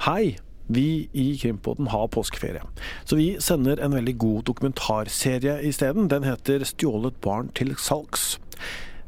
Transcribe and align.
Hei! 0.00 0.38
Vi 0.72 1.10
i 1.12 1.36
Krimpodden 1.36 1.90
har 1.92 2.06
påskeferie, 2.08 2.62
så 3.04 3.18
vi 3.18 3.34
sender 3.42 3.82
en 3.84 3.92
veldig 3.92 4.14
god 4.22 4.46
dokumentarserie 4.48 5.58
isteden. 5.68 6.06
Den 6.08 6.24
heter 6.24 6.64
'Stjålet 6.64 7.18
barn 7.20 7.50
til 7.52 7.74
salgs'. 7.76 8.38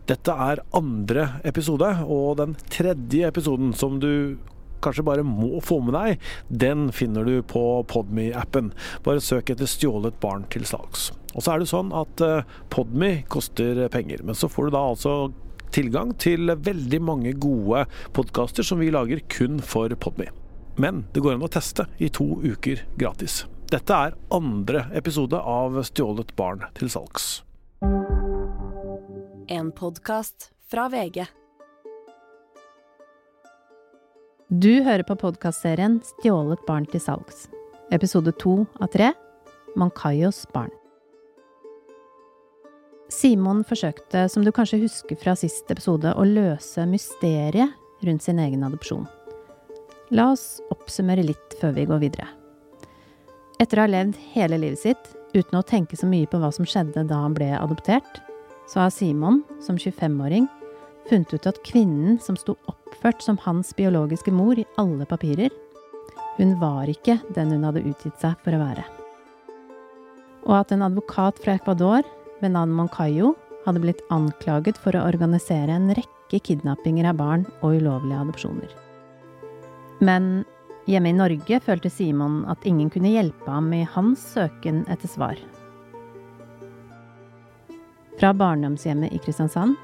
Dette 0.07 0.31
er 0.33 0.61
andre 0.75 1.41
episode, 1.45 2.05
og 2.05 2.37
den 2.37 2.57
tredje 2.69 3.27
episoden 3.27 3.73
som 3.73 4.01
du 4.01 4.37
kanskje 4.83 5.05
bare 5.05 5.25
må 5.25 5.63
få 5.65 5.81
med 5.81 5.95
deg, 5.95 6.19
den 6.51 6.93
finner 6.93 7.25
du 7.25 7.41
på 7.41 7.87
Podme-appen. 7.89 8.73
Bare 9.03 9.21
søk 9.21 9.49
etter 9.49 9.65
'Stjålet 9.65 10.21
barn 10.21 10.45
til 10.51 10.69
salgs'. 10.69 11.11
Og 11.35 11.43
så 11.43 11.55
er 11.55 11.59
det 11.59 11.69
sånn 11.73 11.91
at 11.93 12.21
uh, 12.21 12.43
Podme 12.69 13.25
koster 13.29 13.89
penger, 13.89 14.23
men 14.23 14.35
så 14.35 14.47
får 14.47 14.65
du 14.65 14.71
da 14.77 14.85
altså 14.93 15.33
tilgang 15.73 16.13
til 16.19 16.53
veldig 16.53 17.01
mange 17.01 17.33
gode 17.33 17.87
podkaster 18.13 18.63
som 18.63 18.79
vi 18.79 18.91
lager 18.91 19.25
kun 19.31 19.59
for 19.59 19.89
Podme. 19.89 20.42
Men 20.77 21.05
det 21.13 21.21
går 21.21 21.37
an 21.37 21.45
å 21.45 21.51
teste 21.53 21.87
i 21.99 22.09
to 22.09 22.25
uker 22.43 22.81
gratis. 22.97 23.45
Dette 23.73 23.97
er 23.97 24.17
andre 24.33 24.87
episode 24.97 25.37
av 25.37 25.79
Stjålet 25.89 26.35
barn 26.37 26.65
til 26.77 26.91
salgs. 26.93 27.43
En 29.53 29.71
podkast 29.77 30.51
fra 30.71 30.89
VG. 30.93 31.25
Du 34.53 34.83
hører 34.85 35.05
på 35.09 35.17
podkastserien 35.17 36.01
Stjålet 36.11 36.61
barn 36.69 36.89
til 36.89 37.01
salgs. 37.01 37.47
Episode 37.93 38.33
to 38.41 38.63
av 38.81 38.93
tre 38.93 39.13
Mankayos 39.77 40.45
barn. 40.53 40.73
Simon 43.13 43.61
forsøkte, 43.65 44.27
som 44.29 44.45
du 44.45 44.53
kanskje 44.53 44.81
husker 44.85 45.17
fra 45.21 45.35
sist 45.37 45.69
episode, 45.73 46.13
å 46.17 46.29
løse 46.29 46.85
mysteriet 46.89 47.73
rundt 48.05 48.25
sin 48.25 48.41
egen 48.41 48.65
adopsjon. 48.65 49.05
La 50.13 50.27
oss 50.35 50.61
oppsummere 50.69 51.23
litt 51.25 51.55
før 51.57 51.73
vi 51.73 51.87
går 51.89 52.01
videre. 52.03 52.27
Etter 53.63 53.79
å 53.79 53.87
ha 53.87 53.89
levd 53.89 54.19
hele 54.35 54.59
livet 54.61 54.83
sitt 54.83 55.07
uten 55.33 55.57
å 55.57 55.65
tenke 55.65 55.97
så 55.97 56.05
mye 56.09 56.29
på 56.29 56.37
hva 56.43 56.51
som 56.53 56.67
skjedde 56.69 57.07
da 57.09 57.23
han 57.23 57.33
ble 57.37 57.49
adoptert, 57.57 58.21
så 58.69 58.83
har 58.83 58.93
Simon, 58.93 59.41
som 59.65 59.79
25-åring, 59.81 60.51
funnet 61.09 61.33
ut 61.33 61.49
at 61.49 61.63
kvinnen 61.65 62.21
som 62.21 62.37
sto 62.37 62.59
oppført 62.69 63.25
som 63.25 63.41
hans 63.47 63.73
biologiske 63.79 64.35
mor 64.35 64.61
i 64.61 64.67
alle 64.81 65.09
papirer, 65.09 65.49
hun 66.37 66.59
var 66.61 66.93
ikke 66.93 67.17
den 67.33 67.57
hun 67.57 67.65
hadde 67.71 67.85
utgitt 67.89 68.21
seg 68.21 68.37
for 68.45 68.53
å 68.53 68.61
være. 68.61 68.85
Og 70.45 70.55
at 70.61 70.77
en 70.77 70.85
advokat 70.85 71.41
fra 71.41 71.57
Ecuador 71.57 72.05
ved 72.43 72.53
navn 72.53 72.77
Moncayo 72.77 73.33
hadde 73.65 73.81
blitt 73.81 74.05
anklaget 74.13 74.77
for 74.77 74.93
å 74.93 75.09
organisere 75.09 75.73
en 75.73 75.93
rekke 75.97 76.45
kidnappinger 76.45 77.09
av 77.09 77.21
barn 77.21 77.49
og 77.63 77.79
ulovlige 77.81 78.25
adopsjoner. 78.27 78.81
Men 80.03 80.45
hjemme 80.91 81.13
i 81.13 81.15
Norge 81.15 81.61
følte 81.63 81.91
Simon 81.91 82.43
at 82.51 82.65
ingen 82.67 82.91
kunne 82.91 83.13
hjelpe 83.13 83.47
ham 83.47 83.69
i 83.77 83.85
hans 83.87 84.25
søken 84.35 84.83
etter 84.91 85.11
svar. 85.11 85.39
Fra 88.19 88.33
barndomshjemmet 88.35 89.15
i 89.15 89.21
Kristiansand 89.23 89.77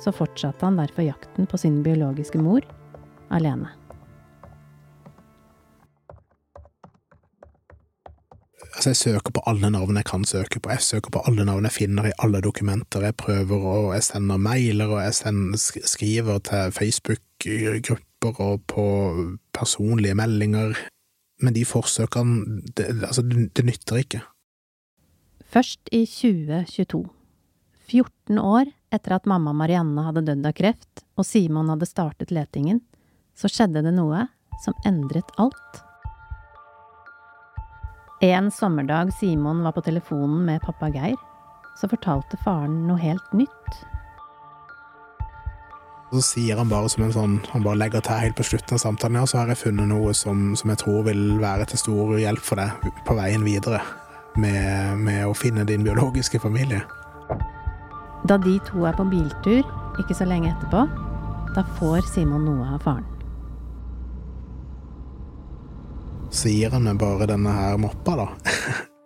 så 0.00 0.12
fortsatte 0.12 0.66
han 0.66 0.76
derfor 0.76 1.06
jakten 1.06 1.48
på 1.48 1.60
sin 1.60 1.80
biologiske 1.84 2.40
mor 2.40 2.66
alene. 3.32 3.70
Altså, 8.72 8.90
jeg 8.90 8.96
søker 8.96 9.32
på 9.36 9.42
alle 9.48 9.72
navn 9.72 9.96
jeg 10.00 10.08
kan 10.08 10.24
søke 10.28 10.60
på. 10.60 10.72
Jeg 10.72 10.84
søker 10.84 11.12
på 11.16 11.24
alle 11.28 11.44
navn 11.48 11.68
jeg 11.68 11.76
finner 11.80 12.08
i 12.08 12.16
alle 12.24 12.40
dokumenter. 12.44 13.04
Jeg 13.08 13.16
prøver, 13.20 13.66
og 13.72 13.92
jeg 13.94 14.04
sender 14.04 14.40
mailer, 14.40 14.96
og 14.96 15.04
jeg 15.04 15.14
sender, 15.14 15.60
skriver 15.86 16.40
til 16.44 16.72
Facebook-grupper 16.72 18.11
grupper 18.22 18.54
og 18.54 18.62
på 18.70 18.84
personlige 19.52 20.14
meldinger, 20.14 20.76
men 21.42 21.54
de 21.54 21.64
forsøkene, 21.64 22.62
det, 22.76 22.88
altså, 23.02 23.22
det 23.22 23.64
nytter 23.64 23.96
ikke. 24.02 24.22
Først 25.52 25.88
i 25.92 26.06
2022, 26.06 27.02
14 27.90 28.38
år 28.38 28.70
etter 28.92 29.16
at 29.16 29.26
mamma 29.26 29.52
Marianne 29.52 30.04
hadde 30.06 30.24
dødd 30.24 30.46
av 30.46 30.54
kreft 30.56 31.02
og 31.16 31.26
Simon 31.26 31.68
hadde 31.68 31.88
startet 31.88 32.32
letingen, 32.32 32.80
så 33.36 33.48
skjedde 33.48 33.82
det 33.84 33.92
noe 33.96 34.26
som 34.64 34.76
endret 34.86 35.28
alt. 35.38 35.82
En 38.22 38.50
sommerdag 38.54 39.10
Simon 39.18 39.64
var 39.64 39.74
på 39.74 39.82
telefonen 39.82 40.44
med 40.46 40.62
pappa 40.62 40.88
Geir, 40.94 41.18
så 41.80 41.88
fortalte 41.90 42.38
faren 42.44 42.84
noe 42.86 43.00
helt 43.00 43.32
nytt. 43.34 43.80
Så 46.12 46.20
sier 46.20 46.58
han 46.60 46.68
bare 46.68 46.90
som 46.92 47.06
en 47.06 47.12
sånn 47.14 47.36
Han 47.54 47.62
bare 47.64 47.80
legger 47.80 48.02
til 48.04 48.18
helt 48.20 48.36
på 48.36 48.44
slutten 48.44 48.76
av 48.76 48.82
samtalen 48.82 49.16
ja, 49.16 49.24
så 49.28 49.40
har 49.40 49.52
jeg 49.52 49.62
funnet 49.62 49.88
noe 49.88 50.12
som, 50.16 50.50
som, 50.58 50.72
jeg 50.72 50.82
tror 50.82 51.06
vil 51.08 51.22
være 51.40 51.70
til 51.70 51.80
stor 51.80 52.12
hjelp 52.20 52.44
for 52.44 52.60
deg 52.60 52.90
på 53.06 53.16
veien 53.16 53.46
videre 53.46 53.80
med, 54.36 55.00
med 55.00 55.24
å 55.28 55.32
finne 55.36 55.64
din 55.68 55.84
biologiske 55.84 56.40
familie. 56.40 56.82
Da 58.28 58.36
de 58.40 58.58
to 58.68 58.84
er 58.88 58.96
på 58.96 59.08
biltur 59.08 59.64
ikke 60.00 60.16
så 60.16 60.28
lenge 60.28 60.52
etterpå, 60.52 60.84
da 61.56 61.64
får 61.80 62.04
Simon 62.08 62.46
noe 62.48 62.68
av 62.76 62.84
faren. 62.84 63.08
Så 66.32 66.48
gir 66.48 66.72
han 66.72 66.86
meg 66.88 67.00
bare 67.00 67.28
denne 67.28 67.52
her 67.52 67.76
moppa, 67.80 68.14
da. 68.22 68.28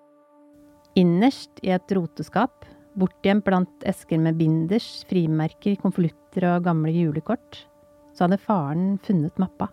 Innerst 1.02 1.58
i 1.62 1.72
et 1.74 1.90
roteskap 1.96 2.55
Bortgjemt 2.96 3.44
blant 3.44 3.84
esker 3.84 4.20
med 4.22 4.38
binders, 4.38 5.04
frimerker, 5.10 5.76
konvolutter 5.82 6.46
og 6.48 6.64
gamle 6.64 6.94
julekort, 6.94 7.66
så 8.16 8.24
hadde 8.24 8.40
faren 8.40 8.94
funnet 9.04 9.36
mappa. 9.40 9.68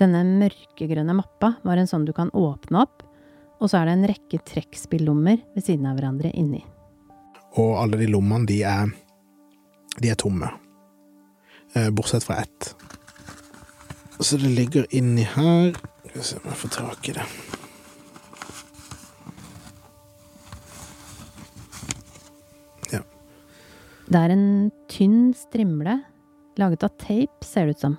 Denne 0.00 0.24
mørkegrønne 0.26 1.14
mappa 1.14 1.52
var 1.62 1.78
en 1.78 1.86
sånn 1.90 2.06
du 2.08 2.12
kan 2.16 2.32
åpne 2.34 2.82
opp, 2.82 3.04
og 3.62 3.70
så 3.70 3.78
er 3.78 3.88
det 3.88 3.94
en 3.94 4.08
rekke 4.10 4.42
trekkspillommer 4.50 5.38
ved 5.54 5.66
siden 5.68 5.86
av 5.86 6.00
hverandre 6.00 6.32
inni. 6.34 6.64
Og 7.60 7.76
alle 7.78 8.00
de 8.00 8.08
lommene, 8.10 8.48
de 8.48 8.58
er, 8.66 8.90
de 10.00 10.10
er 10.10 10.18
tomme. 10.18 10.50
Eh, 11.76 11.90
bortsett 11.94 12.26
fra 12.26 12.40
ett. 12.42 12.72
Så 14.18 14.36
det 14.36 14.50
ligger 14.54 14.86
inni 14.94 15.24
her 15.26 15.72
Skal 16.06 16.20
vi 16.20 16.24
se 16.26 16.36
om 16.36 16.50
jeg 16.50 16.58
får 16.60 16.72
tak 16.76 17.08
i 17.08 17.14
det. 17.16 17.24
Det 24.12 24.20
er 24.20 24.32
en 24.34 24.70
tynn 24.92 25.30
strimle, 25.32 25.94
laget 26.60 26.82
av 26.84 26.90
tape, 27.00 27.46
ser 27.46 27.70
det 27.70 27.78
ut 27.78 27.84
som. 27.86 27.94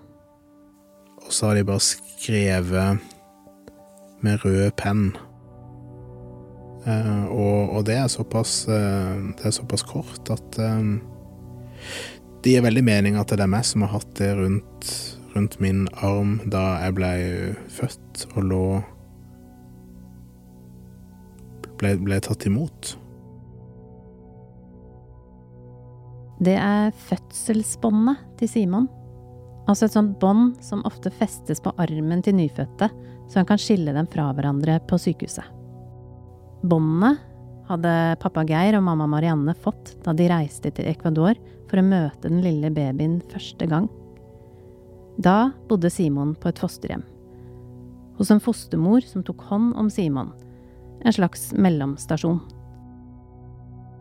Og 1.24 1.32
så 1.34 1.48
har 1.48 1.58
de 1.58 1.64
bare 1.66 1.82
skrevet 1.82 3.00
med 4.22 4.44
rød 4.44 4.76
penn. 4.78 5.08
Uh, 6.86 7.26
og, 7.32 7.58
og, 7.78 7.82
det 7.88 7.96
er 7.96 8.10
såpass 8.12 8.66
uh, 8.68 9.16
Det 9.40 9.46
er 9.48 9.54
såpass 9.56 9.86
kort 9.88 10.28
at 10.34 10.58
um, 10.60 10.98
det 12.44 12.58
gir 12.58 12.66
veldig 12.66 12.84
mening 12.84 13.16
at 13.16 13.32
det 13.32 13.46
er 13.46 13.48
meg 13.48 13.64
som 13.64 13.86
har 13.86 13.94
hatt 13.96 14.10
det 14.20 14.34
rundt, 14.36 14.90
rundt 15.32 15.56
min 15.64 15.86
arm 16.04 16.42
da 16.44 16.66
jeg 16.84 16.98
ble 16.98 17.14
født 17.72 18.26
og 18.34 18.50
lå 18.52 18.66
ble, 21.80 21.96
ble 22.04 22.20
tatt 22.28 22.46
imot. 22.52 22.98
Det 26.44 26.56
er 26.60 26.94
fødselsbåndet 27.08 28.22
til 28.40 28.50
Simon. 28.52 28.88
Altså 29.70 29.88
et 29.88 29.96
sånt 29.96 30.18
bånd 30.20 30.58
som 30.64 30.84
ofte 30.88 31.12
festes 31.14 31.62
på 31.64 31.72
armen 31.80 32.24
til 32.26 32.36
nyfødte, 32.36 32.90
så 33.30 33.40
han 33.40 33.48
kan 33.48 33.62
skille 33.62 33.94
dem 33.96 34.10
fra 34.12 34.32
hverandre 34.36 34.80
på 34.90 35.00
sykehuset. 35.00 35.46
Båndet 36.64 37.22
hadde 37.70 37.94
pappa 38.20 38.44
Geir 38.48 38.78
og 38.78 38.84
mamma 38.86 39.08
Marianne 39.08 39.56
fått 39.56 39.94
da 40.04 40.14
de 40.16 40.28
reiste 40.32 40.72
til 40.76 40.90
Ecuador 40.92 41.40
for 41.70 41.80
å 41.80 41.86
møte 41.86 42.28
den 42.28 42.44
lille 42.44 42.72
babyen 42.74 43.22
første 43.32 43.68
gang. 43.70 43.88
Da 45.24 45.54
bodde 45.70 45.92
Simon 45.94 46.34
på 46.36 46.52
et 46.52 46.60
fosterhjem. 46.60 47.04
Hos 48.18 48.32
en 48.34 48.42
fostermor 48.44 49.06
som 49.08 49.24
tok 49.26 49.46
hånd 49.50 49.74
om 49.80 49.90
Simon. 49.90 50.32
En 51.04 51.16
slags 51.16 51.52
mellomstasjon. 51.56 52.42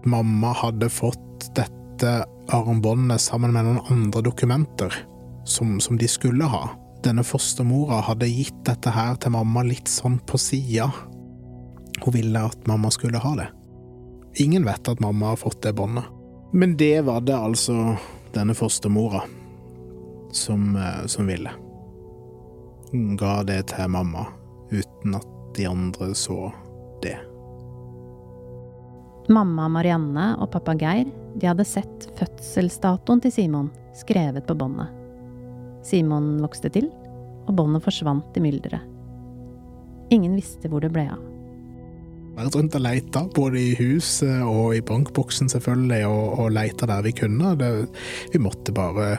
Mamma 0.04 0.52
hadde 0.58 0.88
fått 0.90 1.48
dette 1.56 2.12
dette 2.42 2.56
armbåndet 2.56 3.20
sammen 3.20 3.52
med 3.52 3.64
noen 3.64 3.80
andre 3.90 4.22
dokumenter 4.22 4.92
som, 5.44 5.80
som 5.80 5.96
de 5.96 6.08
skulle 6.08 6.44
ha. 6.44 6.68
Denne 7.02 7.24
fostermora 7.24 8.00
hadde 8.00 8.28
gitt 8.28 8.64
dette 8.64 8.90
her 8.90 9.16
til 9.16 9.32
mamma 9.32 9.62
litt 9.62 9.88
sånn 9.88 10.18
på 10.26 10.38
sida. 10.38 10.90
Hun 12.02 12.12
ville 12.14 12.38
at 12.38 12.66
mamma 12.66 12.90
skulle 12.90 13.18
ha 13.18 13.34
det. 13.36 13.48
Ingen 14.38 14.64
vet 14.64 14.88
at 14.88 15.00
mamma 15.00 15.32
har 15.32 15.36
fått 15.36 15.62
det 15.62 15.72
båndet. 15.72 16.04
Men 16.52 16.76
det 16.76 17.02
var 17.02 17.20
det 17.20 17.36
altså 17.36 17.96
denne 18.34 18.54
fostermora 18.54 19.22
som, 20.32 20.76
eh, 20.76 21.06
som 21.06 21.26
ville. 21.26 21.50
Hun 22.92 23.16
ga 23.16 23.42
det 23.42 23.66
til 23.68 23.88
mamma 23.88 24.26
uten 24.70 25.14
at 25.14 25.26
de 25.56 25.66
andre 25.66 26.14
så 26.14 26.52
det. 27.02 27.18
Mamma 29.28 29.68
Marianne 29.68 30.36
og 30.40 30.50
pappa 30.52 30.74
Geir 30.74 31.21
de 31.34 31.48
hadde 31.48 31.66
sett 31.66 32.08
fødselsdatoen 32.18 33.22
til 33.24 33.32
Simon 33.34 33.70
skrevet 33.96 34.46
på 34.48 34.56
båndet. 34.58 34.90
Simon 35.86 36.36
vokste 36.42 36.70
til, 36.72 36.88
og 37.48 37.56
båndet 37.58 37.84
forsvant 37.84 38.36
i 38.38 38.42
mylderet. 38.44 38.88
Ingen 40.12 40.36
visste 40.36 40.68
hvor 40.70 40.84
det 40.84 40.92
ble 40.94 41.06
av. 41.10 41.20
Vært 42.32 42.56
rundt 42.56 42.76
og 42.78 42.84
leita, 42.84 43.24
både 43.36 43.60
i 43.60 43.72
huset 43.76 44.40
og 44.46 44.76
i 44.76 44.84
bankboksen 44.88 45.50
selvfølgelig, 45.52 46.06
og, 46.08 46.38
og 46.40 46.54
leita 46.54 46.88
der 46.88 47.04
vi 47.04 47.12
kunne. 47.16 47.52
Det, 47.60 47.68
vi 48.32 48.40
måtte 48.40 48.72
bare 48.76 49.18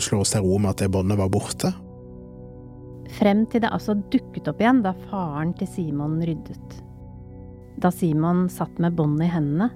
slå 0.00 0.20
oss 0.22 0.34
til 0.34 0.44
ro 0.44 0.58
med 0.60 0.74
at 0.74 0.84
det 0.84 0.92
båndet 0.92 1.20
var 1.20 1.32
borte. 1.32 1.72
Frem 3.12 3.44
til 3.52 3.64
det 3.64 3.72
altså 3.72 3.96
dukket 4.12 4.48
opp 4.48 4.60
igjen 4.60 4.80
da 4.84 4.94
faren 5.08 5.52
til 5.56 5.68
Simon 5.68 6.20
ryddet. 6.24 6.78
Da 7.80 7.92
Simon 7.92 8.46
satt 8.52 8.76
med 8.80 8.96
båndet 8.96 9.28
i 9.28 9.32
hendene, 9.32 9.70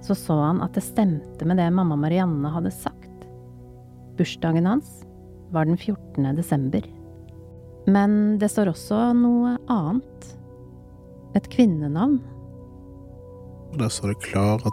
så 0.00 0.14
så 0.16 0.36
han 0.40 0.62
at 0.64 0.74
det 0.76 0.84
stemte 0.84 1.46
med 1.46 1.60
det 1.60 1.68
mamma 1.74 1.96
Marianne 1.96 2.52
hadde 2.52 2.72
sagt. 2.72 3.26
Bursdagen 4.16 4.66
hans 4.66 5.04
var 5.50 5.64
den 5.64 5.76
14. 5.76 6.36
desember. 6.36 6.84
Men 7.86 8.38
det 8.38 8.50
står 8.52 8.72
også 8.72 8.98
noe 9.16 9.56
annet. 9.72 10.28
Et 11.34 11.46
kvinnenavn. 11.50 12.18
Og 13.70 13.78
der 13.78 13.92
står 13.92 14.12
det 14.12 14.22
Klara 14.24 14.72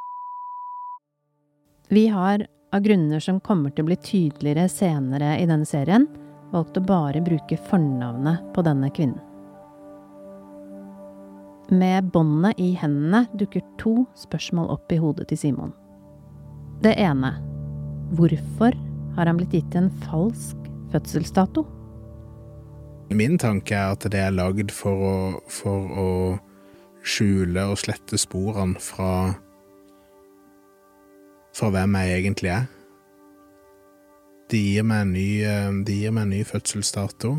Vi 1.93 2.07
har, 2.11 2.47
av 2.73 2.81
grunner 2.83 3.21
som 3.23 3.39
kommer 3.39 3.71
til 3.71 3.85
å 3.85 3.91
bli 3.91 3.99
tydeligere 4.01 4.67
senere 4.69 5.37
i 5.39 5.45
denne 5.47 5.67
serien, 5.69 6.07
valgt 6.51 6.79
å 6.79 6.83
bare 6.83 7.21
bruke 7.23 7.59
fornavnet 7.69 8.51
på 8.55 8.63
denne 8.65 8.89
kvinnen. 8.91 9.26
Med 11.69 12.11
båndet 12.13 12.59
i 12.63 12.71
hendene 12.79 13.25
dukker 13.35 13.63
to 13.81 14.05
spørsmål 14.15 14.69
opp 14.77 14.91
i 14.91 14.99
hodet 15.01 15.27
til 15.27 15.41
Simon. 15.41 15.73
Det 16.79 16.93
ene 16.95 17.33
hvorfor 18.15 18.75
har 19.17 19.27
han 19.27 19.39
blitt 19.39 19.55
gitt 19.57 19.75
en 19.75 19.89
falsk 20.05 20.69
fødselsdato? 20.93 21.65
Min 23.11 23.35
tanke 23.39 23.75
er 23.75 23.95
at 23.95 24.07
det 24.11 24.19
er 24.19 24.35
lagd 24.35 24.71
for 24.75 25.03
å, 25.03 25.17
for 25.51 25.91
å 25.91 26.09
skjule 27.07 27.67
og 27.71 27.79
slette 27.81 28.19
sporene 28.19 28.79
fra 28.83 29.35
fra 31.57 31.71
hvem 31.73 31.95
jeg 31.97 32.17
egentlig 32.19 32.51
er. 32.53 32.65
Det 34.47 34.59
gir 34.61 34.85
meg 34.87 35.03
en 35.03 35.13
ny, 35.15 35.29
eh, 35.43 35.71
de 35.83 35.95
gir 36.03 36.13
meg 36.13 36.27
en 36.27 36.35
ny 36.35 36.43
fødselsdato, 36.45 37.31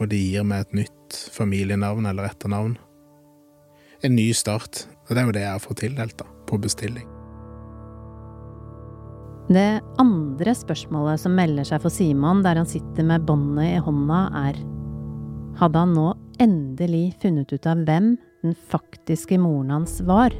og 0.00 0.08
de 0.10 0.18
gir 0.18 0.46
meg 0.48 0.64
et 0.64 0.78
nytt 0.80 1.18
familienavn 1.34 2.08
eller 2.08 2.30
etternavn. 2.30 2.78
En 4.04 4.16
ny 4.16 4.30
start. 4.36 4.84
Og 5.06 5.14
det 5.14 5.22
er 5.22 5.28
jo 5.28 5.36
det 5.36 5.44
jeg 5.44 5.54
har 5.54 5.62
fått 5.62 5.80
tildelt, 5.84 6.16
da, 6.18 6.26
på 6.48 6.58
bestilling. 6.60 7.06
Det 9.46 9.78
andre 10.02 10.54
spørsmålet 10.58 11.22
som 11.22 11.36
melder 11.38 11.68
seg 11.68 11.84
for 11.84 11.94
Simon 11.94 12.42
der 12.42 12.58
han 12.58 12.66
sitter 12.66 13.06
med 13.06 13.28
båndet 13.28 13.76
i 13.76 13.82
hånda, 13.82 14.24
er 14.48 14.58
Hadde 15.56 15.80
han 15.80 15.94
nå 15.96 16.10
endelig 16.42 17.14
funnet 17.22 17.54
ut 17.54 17.68
av 17.70 17.86
hvem 17.86 18.10
den 18.44 18.56
faktiske 18.68 19.38
moren 19.40 19.70
hans 19.72 20.02
var? 20.04 20.34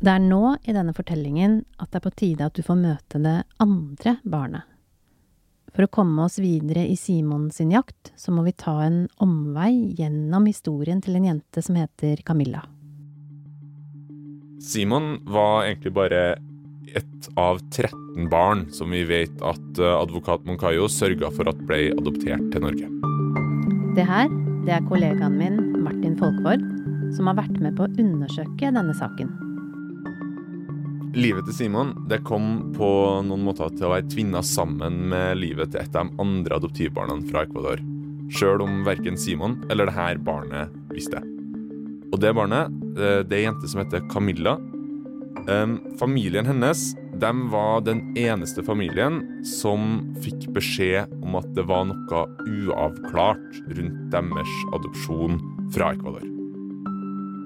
Det 0.00 0.08
er 0.08 0.22
nå 0.24 0.54
i 0.64 0.72
denne 0.72 0.94
fortellingen 0.96 1.58
at 1.76 1.90
det 1.92 1.98
er 2.00 2.04
på 2.06 2.16
tide 2.16 2.46
at 2.48 2.56
du 2.56 2.64
får 2.64 2.78
møte 2.80 3.20
det 3.20 3.36
andre 3.60 4.14
barnet. 4.24 4.64
For 5.76 5.84
å 5.84 5.92
komme 5.92 6.24
oss 6.24 6.38
videre 6.40 6.86
i 6.88 6.96
Simon 6.98 7.50
sin 7.54 7.70
jakt, 7.74 8.10
så 8.16 8.32
må 8.34 8.42
vi 8.46 8.56
ta 8.56 8.78
en 8.82 9.04
omvei 9.22 9.92
gjennom 9.98 10.48
historien 10.48 11.02
til 11.04 11.18
en 11.18 11.28
jente 11.28 11.62
som 11.62 11.76
heter 11.78 12.24
Camilla. 12.26 12.64
Simon 14.60 15.20
var 15.28 15.68
egentlig 15.68 15.92
bare 15.96 16.22
ett 16.96 17.28
av 17.38 17.60
13 17.70 18.26
barn 18.32 18.64
som 18.72 18.90
vi 18.90 19.04
vet 19.06 19.44
at 19.46 19.78
eh, 19.78 19.94
advokat 20.00 20.42
Moncayo 20.48 20.88
sørga 20.90 21.30
for 21.36 21.48
at 21.52 21.60
ble 21.68 21.92
adoptert 21.92 22.48
til 22.50 22.64
Norge. 22.64 22.88
Det 23.94 24.08
her, 24.08 24.32
det 24.64 24.74
er 24.74 24.88
kollegaen 24.88 25.38
min 25.38 25.60
Martin 25.84 26.18
Folkvord, 26.18 26.64
som 27.14 27.30
har 27.30 27.38
vært 27.44 27.62
med 27.62 27.78
på 27.78 27.86
å 27.86 27.94
undersøke 28.00 28.74
denne 28.74 28.96
saken. 28.98 29.49
Livet 31.10 31.48
til 31.48 31.56
Simon 31.56 31.90
det 32.06 32.20
kom 32.22 32.70
på 32.76 32.88
noen 33.26 33.42
måter 33.42 33.72
til 33.74 33.88
å 33.88 33.94
være 33.96 34.06
tvinna 34.12 34.44
sammen 34.46 35.08
med 35.10 35.40
livet 35.40 35.72
til 35.72 35.82
et 35.82 35.96
av 35.98 36.06
de 36.06 36.22
andre 36.22 36.58
adoptivbarna 36.60 37.16
fra 37.26 37.42
Ecuador. 37.48 37.82
Sjøl 38.30 38.62
om 38.62 38.84
verken 38.86 39.18
Simon 39.18 39.56
eller 39.72 39.90
dette 39.90 40.22
barnet 40.22 40.70
visste 40.94 41.18
det. 41.18 41.26
Og 42.14 42.20
det 42.22 42.30
barnet, 42.38 42.70
eh, 42.94 43.22
det 43.26 43.34
er 43.34 43.40
ei 43.40 43.48
jente 43.48 43.70
som 43.70 43.82
heter 43.82 44.06
Camilla. 44.12 44.58
Familien 45.98 46.46
hennes 46.46 46.92
de 47.18 47.30
var 47.50 47.80
den 47.80 48.02
eneste 48.18 48.62
familien 48.62 49.20
som 49.42 50.12
fikk 50.22 50.46
beskjed 50.54 51.10
om 51.24 51.34
at 51.40 51.48
det 51.56 51.64
var 51.66 51.88
noe 51.88 52.22
uavklart 52.44 53.58
rundt 53.72 53.98
deres 54.12 54.52
adopsjon 54.76 55.40
fra 55.74 55.90
Ecuador. 55.96 56.26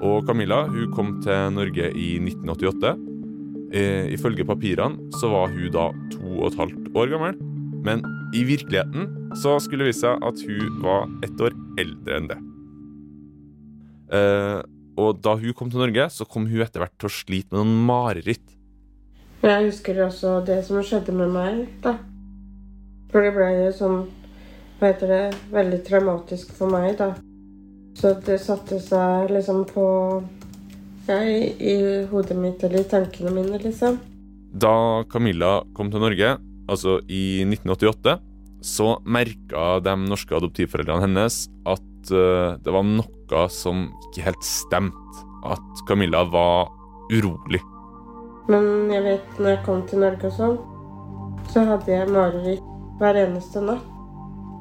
Og 0.04 0.26
Camilla 0.28 0.64
hun 0.68 0.92
kom 0.92 1.16
til 1.24 1.54
Norge 1.54 1.92
i 1.96 2.10
1988 2.20 3.13
Eh, 3.74 4.06
ifølge 4.14 4.46
papirene 4.46 5.10
så 5.18 5.32
var 5.32 5.50
hun 5.50 5.72
da 5.74 5.88
to 6.12 6.22
og 6.36 6.52
et 6.52 6.58
halvt 6.60 6.90
år 6.94 7.10
gammel. 7.10 7.38
Men 7.84 8.04
i 8.34 8.44
virkeligheten 8.46 9.34
så 9.40 9.56
skulle 9.60 9.84
det 9.84 9.90
vise 9.92 10.06
seg 10.06 10.22
at 10.22 10.42
hun 10.46 10.76
var 10.84 11.08
ett 11.26 11.42
år 11.42 11.56
eldre 11.82 12.18
enn 12.20 12.28
det. 12.30 12.38
Eh, 14.14 14.60
og 14.94 15.18
da 15.26 15.34
hun 15.40 15.56
kom 15.58 15.72
til 15.72 15.82
Norge, 15.82 16.06
så 16.14 16.26
kom 16.28 16.46
hun 16.46 16.62
etter 16.62 16.84
hvert 16.84 16.94
til 17.00 17.10
å 17.10 17.16
slite 17.16 17.50
med 17.50 17.64
noen 17.64 17.86
mareritt. 17.88 18.46
Jeg 19.42 19.66
husker 19.66 20.04
også 20.06 20.38
det 20.46 20.60
som 20.64 20.78
skjedde 20.80 21.12
med 21.16 21.34
meg, 21.34 21.64
da. 21.82 21.98
For 23.10 23.26
det 23.26 23.34
ble 23.34 23.50
jo 23.66 23.72
sånn 23.76 23.98
Hva 24.78 24.88
heter 24.88 25.10
det 25.12 25.24
Veldig 25.52 25.76
traumatisk 25.86 26.54
for 26.56 26.72
meg, 26.72 26.94
da. 26.98 27.12
Så 27.98 28.14
det 28.26 28.40
satte 28.42 28.80
seg 28.82 29.34
liksom 29.34 29.62
på 29.68 29.84
ja, 31.08 31.20
i, 31.24 31.74
hodet 32.10 32.36
mitt 32.38 32.64
eller 32.64 32.84
i 32.84 32.88
tankene 32.88 33.32
mine, 33.34 33.58
liksom. 33.62 33.98
Da 34.54 35.04
Camilla 35.10 35.58
kom 35.76 35.90
til 35.92 36.02
Norge, 36.04 36.36
altså 36.70 36.98
i 37.10 37.42
1988, 37.46 38.18
så 38.64 38.94
merka 39.04 39.66
de 39.84 39.94
norske 40.06 40.36
adoptivforeldrene 40.36 41.04
hennes 41.04 41.42
at 41.68 42.12
uh, 42.14 42.56
det 42.62 42.72
var 42.72 42.86
noe 42.88 43.46
som 43.52 43.88
ikke 44.08 44.28
helt 44.30 44.46
stemte. 44.46 45.24
At 45.44 45.84
Camilla 45.88 46.22
var 46.24 46.70
urolig. 47.12 47.60
Men 48.48 48.92
jeg 48.92 49.04
vet, 49.04 49.26
når 49.40 49.50
jeg 49.50 49.64
kom 49.66 49.82
til 49.88 50.00
Norge 50.04 50.30
og 50.30 50.38
sånn, 50.38 50.56
så 51.52 51.66
hadde 51.68 51.92
jeg 51.92 52.12
mareritt 52.12 52.70
hver 53.00 53.18
eneste 53.26 53.60
natt. 53.64 53.90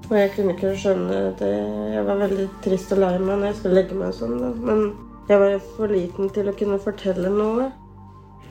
Og 0.09 0.17
jeg 0.17 0.33
kunne 0.35 0.53
ikke 0.57 0.73
skjønne 0.75 1.19
det. 1.39 1.51
Jeg 1.93 2.03
var 2.07 2.19
veldig 2.19 2.47
trist 2.65 2.91
og 2.91 2.99
lei 2.99 3.13
meg 3.21 3.37
når 3.37 3.45
jeg 3.47 3.59
skulle 3.59 3.77
legge 3.79 3.95
meg 3.95 4.11
og 4.11 4.17
sånn. 4.17 4.63
Men 4.67 4.81
jeg 5.29 5.39
var 5.39 5.57
for 5.77 5.91
liten 5.91 6.31
til 6.35 6.49
å 6.49 6.55
kunne 6.57 6.79
fortelle 6.83 7.31
noe. 7.31 7.69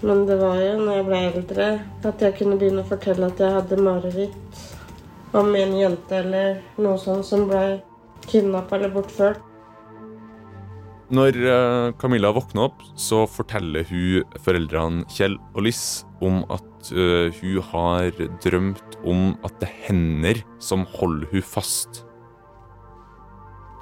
Men 0.02 0.24
det 0.26 0.38
var 0.40 0.58
jo 0.58 0.74
når 0.80 0.96
jeg 0.96 1.06
ble 1.06 1.22
eldre 1.28 1.66
at 2.08 2.24
jeg 2.24 2.36
kunne 2.40 2.58
begynne 2.58 2.82
å 2.82 2.88
fortelle 2.88 3.28
at 3.28 3.38
jeg 3.42 3.54
hadde 3.54 3.78
mareritt 3.78 4.62
om 5.38 5.54
en 5.56 5.76
jente 5.78 6.18
eller 6.18 6.58
noe 6.82 6.98
sånt 7.00 7.28
som 7.28 7.46
ble 7.48 7.80
kidnappa 8.26 8.76
eller 8.78 8.92
bortført. 8.94 9.40
Når 11.12 11.36
eh, 11.36 11.92
Camilla 12.00 12.30
våkner 12.32 12.70
opp, 12.70 12.82
så 12.96 13.26
forteller 13.28 13.84
hun 13.90 14.38
foreldrene 14.40 15.04
Kjell 15.12 15.36
og 15.52 15.66
Liss 15.66 16.06
om 16.24 16.40
at 16.54 16.92
uh, 16.94 17.28
hun 17.36 17.58
har 17.68 18.16
drømt 18.42 18.96
om 19.04 19.34
at 19.44 19.58
det 19.60 19.68
er 19.68 19.80
hender 19.90 20.40
som 20.62 20.86
holder 20.96 21.28
hun 21.34 21.44
fast. 21.44 22.04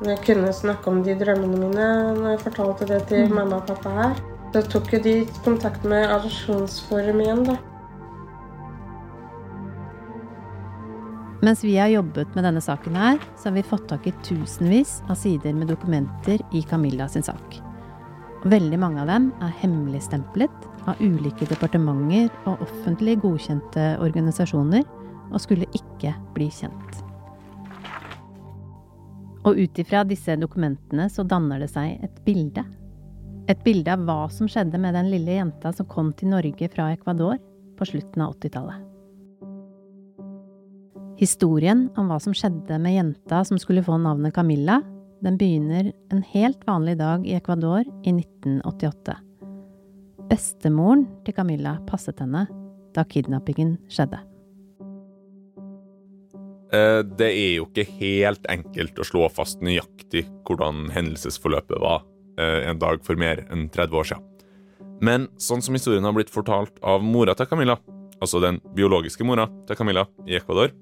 Jeg 0.01 0.21
kunne 0.25 0.49
snakke 0.57 0.89
om 0.89 1.03
de 1.05 1.13
drømmene 1.21 1.59
mine 1.61 1.89
når 2.17 2.31
jeg 2.33 2.45
fortalte 2.47 2.87
det 2.89 3.03
til 3.11 3.27
mm. 3.29 3.35
mamma 3.37 3.59
og 3.61 3.67
pappa 3.69 3.91
her. 3.99 4.21
Da 4.55 4.63
tok 4.65 4.95
jo 4.95 5.01
de 5.05 5.17
kontakt 5.45 5.85
med 5.87 6.09
Adopsjonsforum 6.09 7.21
igjen, 7.21 7.43
da. 7.51 7.59
Mens 11.45 11.65
vi 11.65 11.77
har 11.77 11.93
jobbet 11.93 12.33
med 12.37 12.45
denne 12.45 12.61
saken 12.65 12.97
her, 12.97 13.21
så 13.37 13.49
har 13.49 13.57
vi 13.57 13.65
fått 13.65 13.87
tak 13.93 14.09
i 14.09 14.15
tusenvis 14.25 14.99
av 15.09 15.17
sider 15.21 15.55
med 15.57 15.71
dokumenter 15.73 16.41
i 16.53 16.65
Camilla 16.69 17.09
sin 17.09 17.25
sak. 17.25 17.61
Og 18.41 18.49
veldig 18.53 18.81
mange 18.81 19.05
av 19.05 19.09
dem 19.09 19.29
er 19.45 19.55
hemmeligstemplet 19.63 20.69
av 20.89 21.01
ulike 21.01 21.49
departementer 21.49 22.33
og 22.49 22.65
offentlig 22.65 23.19
godkjente 23.21 23.93
organisasjoner, 24.01 24.85
og 25.31 25.45
skulle 25.45 25.69
ikke 25.77 26.17
bli 26.35 26.49
kjent. 26.53 27.05
Og 29.49 29.57
ut 29.57 29.79
ifra 29.81 30.03
disse 30.05 30.37
dokumentene 30.37 31.09
så 31.09 31.25
danner 31.25 31.63
det 31.63 31.71
seg 31.73 32.03
et 32.05 32.21
bilde. 32.27 32.65
Et 33.49 33.65
bilde 33.65 33.93
av 33.95 34.05
hva 34.07 34.21
som 34.33 34.49
skjedde 34.51 34.79
med 34.79 34.95
den 34.95 35.09
lille 35.11 35.39
jenta 35.39 35.73
som 35.75 35.89
kom 35.89 36.13
til 36.17 36.31
Norge 36.35 36.69
fra 36.71 36.91
Ecuador 36.93 37.41
på 37.79 37.89
slutten 37.89 38.23
av 38.27 38.37
80-tallet. 38.37 38.87
Historien 41.21 41.89
om 42.01 42.09
hva 42.09 42.17
som 42.23 42.37
skjedde 42.37 42.79
med 42.81 42.97
jenta 42.97 43.43
som 43.45 43.59
skulle 43.61 43.85
få 43.85 43.99
navnet 44.01 44.33
Camilla, 44.37 44.79
den 45.21 45.37
begynner 45.41 45.91
en 46.13 46.23
helt 46.33 46.65
vanlig 46.69 46.97
dag 47.01 47.27
i 47.29 47.35
Ecuador 47.37 47.85
i 47.85 48.15
1988. 48.15 49.19
Bestemoren 50.31 51.05
til 51.27 51.37
Camilla 51.37 51.77
passet 51.91 52.23
henne 52.23 52.47
da 52.97 53.05
kidnappingen 53.05 53.77
skjedde. 53.93 54.30
Eh, 56.73 57.03
Det 57.03 57.31
er 57.31 57.55
jo 57.59 57.67
ikke 57.69 57.87
helt 57.99 58.47
enkelt 58.51 58.99
å 58.99 59.07
slå 59.07 59.29
fast 59.33 59.63
nøyaktig 59.65 60.27
hvordan 60.47 60.91
hendelsesforløpet 60.95 61.81
var 61.83 62.05
eh, 62.39 62.69
en 62.71 62.79
dag 62.79 63.03
for 63.07 63.19
mer 63.19 63.45
enn 63.51 63.69
30 63.69 63.99
år 63.99 64.11
siden. 64.13 64.27
Men 65.01 65.29
sånn 65.41 65.63
som 65.65 65.75
historien 65.75 66.05
har 66.05 66.15
blitt 66.15 66.31
fortalt 66.31 66.77
av 66.85 67.03
mora 67.03 67.35
til 67.35 67.49
Camilla, 67.49 67.79
altså 68.21 68.41
den 68.43 68.61
biologiske 68.77 69.25
mora 69.25 69.49
til 69.67 69.79
Camilla 69.79 70.07
i 70.29 70.37
Ecuador, 70.37 70.75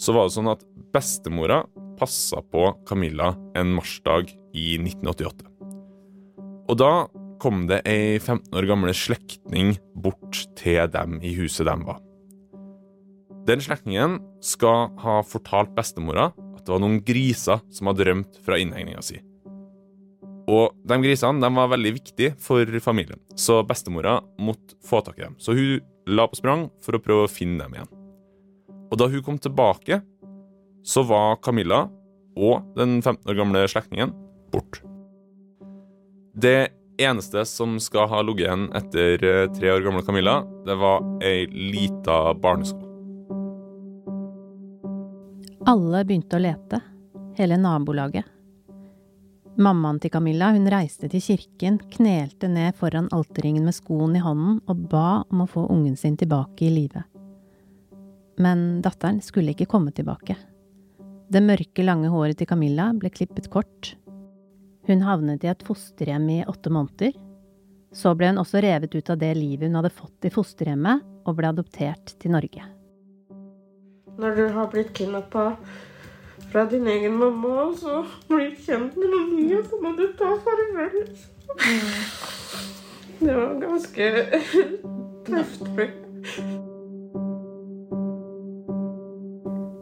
så 0.00 0.14
var 0.16 0.28
det 0.28 0.36
sånn 0.36 0.52
at 0.52 0.62
bestemora 0.94 1.64
passa 2.00 2.40
på 2.40 2.70
Camilla 2.88 3.34
en 3.58 3.74
marsdag 3.76 4.30
i 4.56 4.78
1988. 4.80 5.44
Og 6.70 6.78
da 6.78 6.92
kom 7.42 7.66
det 7.68 7.82
ei 7.88 8.20
15 8.20 8.54
år 8.56 8.68
gamle 8.70 8.94
slektning 8.96 9.74
bort 9.98 10.44
til 10.56 10.86
dem 10.92 11.18
i 11.24 11.34
huset 11.36 11.66
de 11.68 11.76
var. 11.84 12.00
Den 13.48 13.62
slektningen 13.64 14.18
skal 14.44 14.90
ha 15.00 15.20
fortalt 15.24 15.72
bestemora 15.76 16.30
at 16.30 16.64
det 16.66 16.72
var 16.74 16.82
noen 16.82 17.00
griser 17.04 17.62
som 17.72 17.88
hadde 17.88 18.06
rømt 18.08 18.40
fra 18.44 18.58
innhegninga 18.60 19.02
si. 19.04 19.20
Og 20.50 20.74
de 20.88 20.98
grisene 21.02 21.40
de 21.42 21.50
var 21.54 21.70
veldig 21.70 21.92
viktige 21.94 22.34
for 22.42 22.66
familien, 22.82 23.20
så 23.38 23.60
bestemora 23.66 24.18
måtte 24.42 24.76
få 24.86 25.00
tak 25.06 25.20
i 25.20 25.24
dem. 25.24 25.38
Så 25.38 25.54
hun 25.56 25.80
la 26.10 26.26
på 26.26 26.40
sprang 26.40 26.66
for 26.82 26.96
å 26.96 27.02
prøve 27.02 27.28
å 27.28 27.30
finne 27.30 27.62
dem 27.64 27.78
igjen. 27.78 27.92
Og 28.90 28.98
da 28.98 29.06
hun 29.12 29.22
kom 29.22 29.38
tilbake, 29.38 30.00
så 30.82 31.04
var 31.06 31.38
Camilla 31.44 31.84
og 32.36 32.66
den 32.76 32.98
15 33.00 33.30
år 33.30 33.38
gamle 33.38 33.64
slektningen 33.70 34.12
borte. 34.50 34.82
Det 36.34 36.72
eneste 37.00 37.44
som 37.48 37.78
skal 37.82 38.08
ha 38.10 38.20
ligget 38.24 38.48
igjen 38.48 38.68
etter 38.76 39.24
eh, 39.24 39.48
tre 39.54 39.72
år 39.74 39.84
gamle 39.86 40.04
Camilla, 40.06 40.40
det 40.66 40.76
var 40.80 41.04
ei 41.24 41.46
lita 41.46 42.22
barnesko. 42.34 42.89
Alle 45.68 46.04
begynte 46.08 46.38
å 46.38 46.40
lete, 46.40 46.78
hele 47.36 47.58
nabolaget. 47.60 48.24
Mammaen 49.60 49.98
til 50.00 50.12
Camilla 50.14 50.54
hun 50.54 50.70
reiste 50.72 51.10
til 51.12 51.20
kirken, 51.20 51.76
knelte 51.92 52.48
ned 52.48 52.78
foran 52.78 53.10
alterringen 53.12 53.66
med 53.68 53.76
skoen 53.76 54.16
i 54.16 54.22
hånden 54.24 54.62
og 54.70 54.86
ba 54.88 55.20
om 55.28 55.42
å 55.44 55.48
få 55.50 55.66
ungen 55.68 55.98
sin 56.00 56.16
tilbake 56.16 56.64
i 56.64 56.70
live. 56.72 57.02
Men 58.40 58.80
datteren 58.80 59.20
skulle 59.20 59.52
ikke 59.52 59.68
komme 59.68 59.92
tilbake. 59.92 60.38
Det 61.28 61.44
mørke, 61.44 61.84
lange 61.84 62.08
håret 62.08 62.40
til 62.40 62.48
Camilla 62.48 62.88
ble 62.96 63.12
klippet 63.12 63.52
kort. 63.52 63.94
Hun 64.88 65.04
havnet 65.04 65.44
i 65.44 65.52
et 65.52 65.66
fosterhjem 65.66 66.28
i 66.38 66.42
åtte 66.48 66.72
måneder. 66.72 67.12
Så 67.92 68.16
ble 68.16 68.32
hun 68.32 68.40
også 68.40 68.64
revet 68.64 68.96
ut 68.96 69.12
av 69.12 69.20
det 69.20 69.34
livet 69.36 69.68
hun 69.68 69.76
hadde 69.82 69.92
fått 69.92 70.24
i 70.24 70.32
fosterhjemmet, 70.32 71.04
og 71.28 71.36
ble 71.36 71.52
adoptert 71.52 72.16
til 72.16 72.32
Norge. 72.32 72.64
Når 74.20 74.34
du 74.36 74.48
har 74.52 74.66
blitt 74.68 74.90
kidnappa 74.92 75.54
fra 76.52 76.64
din 76.68 76.86
egen 76.92 77.14
mamma, 77.16 77.48
og 77.62 77.76
så 77.80 78.02
du 78.28 78.34
kjent 78.36 78.96
med 79.00 79.08
noen 79.08 79.30
nye, 79.38 79.60
så 79.64 79.78
må 79.80 79.94
du 79.96 80.02
ta 80.18 80.34
farvel. 80.44 80.96
Det 83.20 83.36
var 83.36 83.54
ganske 83.62 84.08
tøft. 85.28 85.62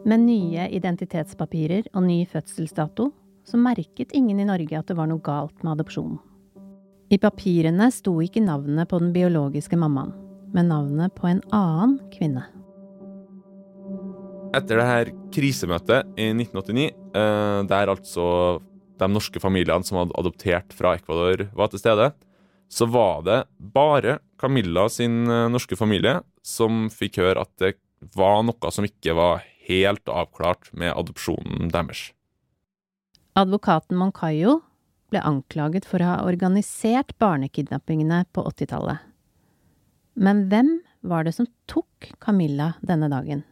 Med 0.09 0.23
nye 0.23 0.69
identitetspapirer 0.79 1.91
og 1.93 2.07
ny 2.07 2.21
fødselsdato 2.31 3.09
så 3.49 3.59
merket 3.59 4.15
ingen 4.15 4.39
i 4.39 4.47
Norge 4.47 4.79
at 4.79 4.87
det 4.87 4.97
var 4.99 5.11
noe 5.11 5.25
galt 5.25 5.65
med 5.65 5.75
adopsjonen. 5.75 6.21
I 7.11 7.19
papirene 7.19 7.91
sto 7.91 8.15
ikke 8.23 8.45
navnet 8.45 8.87
på 8.91 9.01
den 9.03 9.11
biologiske 9.17 9.81
mammaen, 9.81 10.15
men 10.55 10.71
navnet 10.71 11.17
på 11.17 11.27
en 11.27 11.43
annen 11.51 11.99
kvinne. 12.15 12.45
Etter 14.57 14.79
det 14.81 14.87
her 14.89 15.09
krisemøtet 15.35 16.09
i 16.17 16.31
1989, 16.33 16.87
eh, 17.13 17.59
der 17.69 17.91
altså 17.93 18.29
de 18.99 19.09
norske 19.13 19.41
familiene 19.43 19.85
som 19.85 20.01
hadde 20.01 20.17
adoptert 20.19 20.73
fra 20.75 20.95
Ecuador, 20.97 21.45
var 21.53 21.69
til 21.69 21.83
stede, 21.83 22.07
så 22.69 22.89
var 22.89 23.21
det 23.27 23.39
bare 23.59 24.19
Camilla 24.41 24.87
sin 24.89 25.29
eh, 25.29 25.51
norske 25.53 25.77
familie 25.77 26.23
som 26.41 26.87
fikk 26.93 27.21
høre 27.21 27.45
at 27.45 27.53
det 27.61 27.75
var 28.17 28.41
noe 28.47 28.73
som 28.73 28.87
ikke 28.89 29.17
var 29.19 29.45
helt 29.69 30.09
avklart 30.09 30.73
med 30.73 30.95
adopsjonen 30.97 31.69
deres. 31.75 32.09
Advokaten 33.37 34.01
Moncayo 34.01 34.63
ble 35.13 35.21
anklaget 35.29 35.85
for 35.89 36.01
å 36.01 36.09
ha 36.09 36.17
organisert 36.25 37.13
barnekidnappingene 37.21 38.25
på 38.33 38.49
80-tallet. 38.49 39.05
Men 40.19 40.47
hvem 40.49 40.79
var 41.05 41.29
det 41.29 41.37
som 41.37 41.47
tok 41.71 42.11
Camilla 42.19 42.73
denne 42.81 43.13
dagen? 43.13 43.45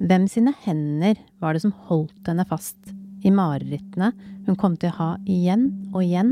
Hvem 0.00 0.24
sine 0.32 0.54
hender 0.64 1.18
var 1.42 1.52
det 1.52 1.60
som 1.60 1.74
holdt 1.90 2.28
henne 2.28 2.46
fast 2.48 2.94
i 3.20 3.28
marerittene 3.28 4.14
hun 4.46 4.56
kom 4.56 4.78
til 4.80 4.88
å 4.88 4.96
ha 4.96 5.08
igjen 5.28 5.66
og 5.90 6.00
igjen 6.00 6.30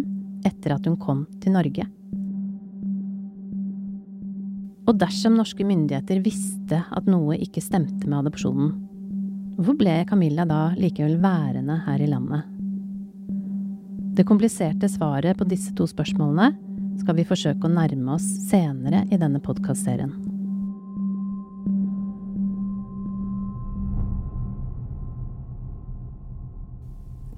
etter 0.48 0.72
at 0.72 0.86
hun 0.88 0.96
kom 0.96 1.26
til 1.42 1.52
Norge? 1.52 1.84
Og 4.88 4.96
dersom 4.96 5.36
norske 5.36 5.66
myndigheter 5.68 6.22
visste 6.24 6.80
at 6.80 7.10
noe 7.12 7.36
ikke 7.36 7.60
stemte 7.60 8.08
med 8.08 8.22
adopsjonen, 8.22 8.72
hvorfor 9.58 9.76
ble 9.82 9.98
Camilla 10.08 10.48
da 10.48 10.70
likevel 10.78 11.18
værende 11.20 11.76
her 11.84 12.00
i 12.00 12.08
landet? 12.08 12.48
Det 14.16 14.24
kompliserte 14.26 14.88
svaret 14.88 15.36
på 15.36 15.44
disse 15.50 15.76
to 15.76 15.84
spørsmålene 15.86 16.54
skal 17.04 17.20
vi 17.20 17.28
forsøke 17.28 17.68
å 17.68 17.74
nærme 17.76 18.16
oss 18.16 18.24
senere 18.48 19.04
i 19.12 19.20
denne 19.20 19.44
podkastserien. 19.44 20.37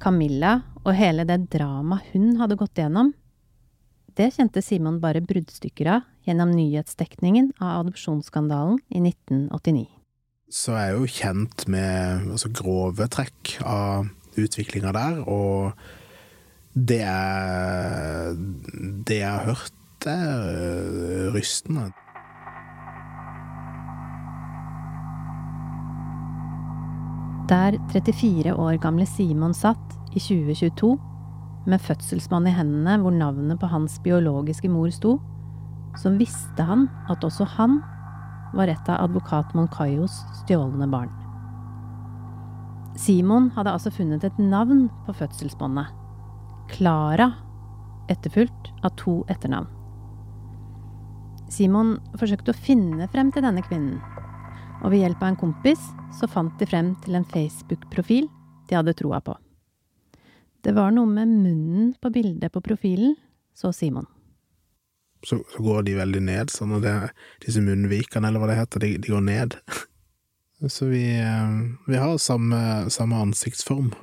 Camilla 0.00 0.58
og 0.84 0.94
hele 0.96 1.26
det 1.28 1.42
dramaet 1.52 2.14
hun 2.14 2.34
hadde 2.40 2.56
gått 2.60 2.80
gjennom, 2.80 3.12
det 4.16 4.32
kjente 4.34 4.62
Simon 4.64 4.98
bare 5.00 5.22
bruddstykker 5.22 5.88
av 5.94 6.06
gjennom 6.26 6.50
nyhetsdekningen 6.52 7.52
av 7.60 7.84
adopsjonsskandalen 7.84 8.80
i 8.90 9.02
1989. 9.04 9.86
Så 10.50 10.74
jeg 10.74 10.90
er 10.90 10.96
jo 10.98 11.10
kjent 11.14 11.66
med 11.70 12.32
altså, 12.34 12.50
grove 12.50 13.06
trekk 13.12 13.54
av 13.62 14.08
utviklinga 14.40 14.92
der, 14.96 15.20
og 15.30 15.72
det 16.74 17.00
jeg, 17.02 18.34
Det 19.06 19.18
jeg 19.18 19.30
har 19.30 19.46
hørt, 19.46 20.06
er 20.06 20.44
øh, 20.50 21.34
rystende. 21.34 21.90
Der 27.50 27.74
34 27.90 28.52
år 28.54 28.76
gamle 28.78 29.02
Simon 29.06 29.54
satt 29.54 29.96
i 30.14 30.20
2022, 30.22 30.90
med 31.66 31.82
fødselsmann 31.82 32.46
i 32.46 32.52
hendene 32.54 32.94
hvor 33.02 33.10
navnet 33.10 33.58
på 33.58 33.66
hans 33.66 33.96
biologiske 34.04 34.70
mor 34.70 34.92
sto, 34.94 35.16
så 35.98 36.12
visste 36.14 36.62
han 36.62 36.86
at 37.10 37.26
også 37.26 37.48
han 37.56 37.80
var 38.54 38.70
et 38.70 38.86
av 38.86 39.02
advokat 39.08 39.50
Moncayos 39.58 40.14
stjålne 40.44 40.86
barn. 40.92 41.10
Simon 42.94 43.50
hadde 43.56 43.74
altså 43.74 43.90
funnet 43.90 44.24
et 44.24 44.38
navn 44.38 44.86
på 45.08 45.16
fødselsbåndet. 45.18 45.90
Klara, 46.70 47.32
etterfulgt 48.14 48.70
av 48.86 48.94
to 48.94 49.24
etternavn. 49.26 49.66
Simon 51.50 51.96
forsøkte 52.14 52.54
å 52.54 52.62
finne 52.62 53.10
frem 53.10 53.34
til 53.34 53.42
denne 53.42 53.66
kvinnen, 53.66 53.98
og 54.80 54.92
ved 54.92 55.02
hjelp 55.02 55.22
av 55.22 55.32
en 55.32 55.40
kompis 55.40 55.82
så 56.16 56.28
fant 56.30 56.54
de 56.60 56.68
frem 56.68 56.94
til 57.04 57.18
en 57.18 57.26
Facebook-profil 57.28 58.28
de 58.70 58.78
hadde 58.78 58.94
troa 58.96 59.20
på. 59.24 59.34
Det 60.64 60.72
var 60.76 60.92
noe 60.92 61.08
med 61.08 61.28
munnen 61.28 61.92
på 62.00 62.10
bildet 62.12 62.52
på 62.52 62.60
profilen, 62.64 63.14
så 63.56 63.72
Simon. 63.72 64.06
Så, 65.24 65.42
så 65.52 65.62
går 65.62 65.82
de 65.84 65.94
veldig 65.98 66.20
ned, 66.24 66.50
sånn 66.52 66.74
at 66.78 66.84
det, 66.84 66.94
disse 67.44 67.60
munnvikene, 67.64 68.28
eller 68.28 68.40
hva 68.40 68.48
det 68.50 68.60
heter, 68.60 68.84
de, 68.84 68.90
de 69.04 69.12
går 69.12 69.24
ned. 69.24 69.56
Så 70.68 70.90
vi, 70.90 71.06
eh, 71.16 71.52
vi 71.88 71.96
har 71.96 72.18
samme, 72.20 72.90
samme 72.92 73.16
ansiktsform. 73.16 73.94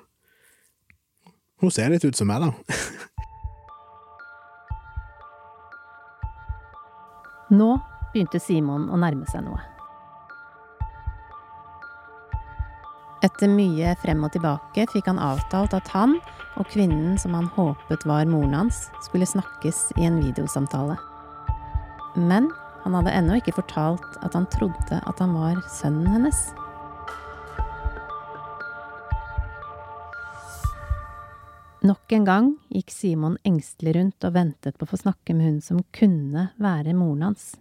Hun 1.61 1.71
ser 1.73 1.93
litt 1.93 2.05
ut 2.05 2.17
som 2.17 2.25
meg, 2.29 2.41
da. 2.41 2.49
Nå 7.59 7.77
begynte 8.09 8.41
Simon 8.41 8.89
å 8.89 8.97
nærme 8.97 9.29
seg 9.29 9.45
noe. 9.45 9.76
Etter 13.37 13.51
mye 13.53 13.91
frem 14.01 14.23
og 14.25 14.31
tilbake 14.33 14.87
fikk 14.89 15.11
han 15.11 15.19
avtalt 15.21 15.75
at 15.77 15.91
han 15.93 16.15
og 16.57 16.71
kvinnen 16.73 17.19
som 17.21 17.35
han 17.37 17.45
håpet 17.53 18.01
var 18.09 18.25
moren 18.25 18.55
hans, 18.57 18.87
skulle 19.05 19.27
snakkes 19.29 19.91
i 20.01 20.07
en 20.07 20.17
videosamtale. 20.23 20.95
Men 22.17 22.47
han 22.81 22.97
hadde 22.97 23.13
ennå 23.13 23.37
ikke 23.37 23.53
fortalt 23.59 24.17
at 24.25 24.33
han 24.33 24.49
trodde 24.55 24.97
at 24.97 25.21
han 25.21 25.37
var 25.37 25.61
sønnen 25.69 26.09
hennes. 26.15 26.39
Nok 31.85 32.17
en 32.17 32.25
gang 32.25 32.49
gikk 32.73 32.89
Simon 32.89 33.37
engstelig 33.45 33.99
rundt 33.99 34.25
og 34.25 34.33
ventet 34.33 34.81
på 34.81 34.89
å 34.89 34.93
få 34.95 35.03
snakke 35.05 35.37
med 35.37 35.51
hun 35.51 35.61
som 35.61 35.85
kunne 35.93 36.49
være 36.57 36.97
moren 36.97 37.29
hans. 37.29 37.51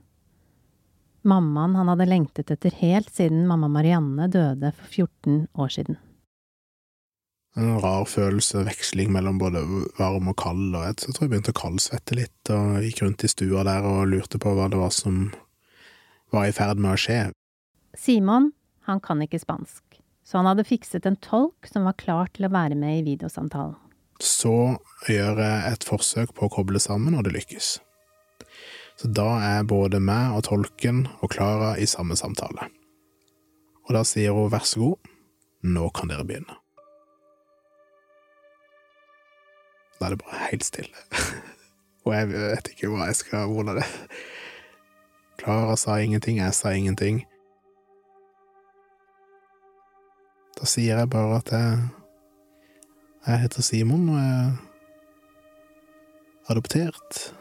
Mammaen 1.27 1.75
han 1.75 1.89
hadde 1.91 2.07
lengtet 2.07 2.53
etter 2.55 2.75
helt 2.79 3.11
siden 3.11 3.47
mamma 3.51 3.67
Marianne 3.73 4.29
døde 4.31 4.71
for 4.77 4.87
14 4.87 5.49
år 5.59 5.73
siden. 5.75 5.99
En 7.57 7.81
rar 7.81 8.05
følelse, 8.05 8.67
veksling 8.69 9.11
mellom 9.15 9.39
både 9.41 9.63
varm 9.97 10.29
og 10.29 10.37
kald, 10.39 10.75
og 10.77 10.85
jeg 10.85 10.99
tror 11.01 11.25
jeg 11.25 11.33
begynte 11.33 11.55
å 11.55 11.57
kaldsvette 11.57 12.19
litt, 12.19 12.51
og 12.53 12.85
gikk 12.85 13.01
rundt 13.03 13.25
i 13.25 13.31
stua 13.33 13.65
der 13.67 13.87
og 13.89 14.11
lurte 14.13 14.39
på 14.39 14.53
hva 14.55 14.69
det 14.71 14.79
var 14.79 14.93
som 14.93 15.31
var 16.35 16.51
i 16.51 16.55
ferd 16.55 16.83
med 16.85 16.93
å 16.93 17.01
skje. 17.01 17.21
Simon, 17.97 18.51
han 18.85 19.01
kan 19.01 19.25
ikke 19.25 19.41
spansk, 19.41 19.99
så 20.23 20.43
han 20.43 20.51
hadde 20.51 20.69
fikset 20.69 21.09
en 21.09 21.17
tolk 21.25 21.67
som 21.73 21.89
var 21.89 21.97
klar 21.99 22.29
til 22.37 22.47
å 22.47 22.53
være 22.53 22.77
med 22.79 23.01
i 23.01 23.07
videosamtalen. 23.09 23.79
Så 24.21 24.77
gjør 25.09 25.41
jeg 25.41 25.73
et 25.73 25.85
forsøk 25.85 26.37
på 26.37 26.47
å 26.47 26.53
koble 26.53 26.81
sammen, 26.81 27.17
og 27.17 27.27
det 27.27 27.35
lykkes. 27.35 27.79
Så 28.97 29.11
da 29.13 29.27
er 29.45 29.67
både 29.69 30.01
meg 30.01 30.39
og 30.39 30.47
tolken 30.49 31.05
og 31.21 31.31
Klara 31.35 31.75
i 31.77 31.89
samme 31.89 32.17
samtale. 32.17 32.71
Og 33.87 33.93
da 33.95 34.03
sier 34.09 34.35
hun 34.35 34.51
vær 34.51 34.65
så 34.67 34.81
god, 34.81 35.11
nå 35.67 35.91
kan 35.95 36.11
dere 36.11 36.25
begynne. 36.25 36.57
Da 39.99 40.09
er 40.09 40.17
det 40.17 40.23
bare 40.25 40.49
helt 40.51 40.65
stille. 40.65 41.07
Og 42.07 42.13
jeg 42.15 42.29
vet 42.31 42.69
ikke 42.71 42.89
hva 42.93 43.09
jeg 43.09 43.17
skal 43.19 43.49
hvordan 43.51 43.81
det 43.81 43.87
Klara 45.41 45.77
sa 45.77 45.97
ingenting, 45.99 46.39
jeg 46.39 46.55
sa 46.55 46.73
ingenting. 46.73 47.25
Da 50.57 50.65
sier 50.65 51.03
jeg 51.03 51.11
bare 51.13 51.41
at 51.43 51.53
jeg, 51.53 51.89
jeg 53.27 53.43
heter 53.43 53.63
Simon, 53.63 54.09
og 54.09 54.17
er 54.17 54.53
adoptert. 56.49 57.36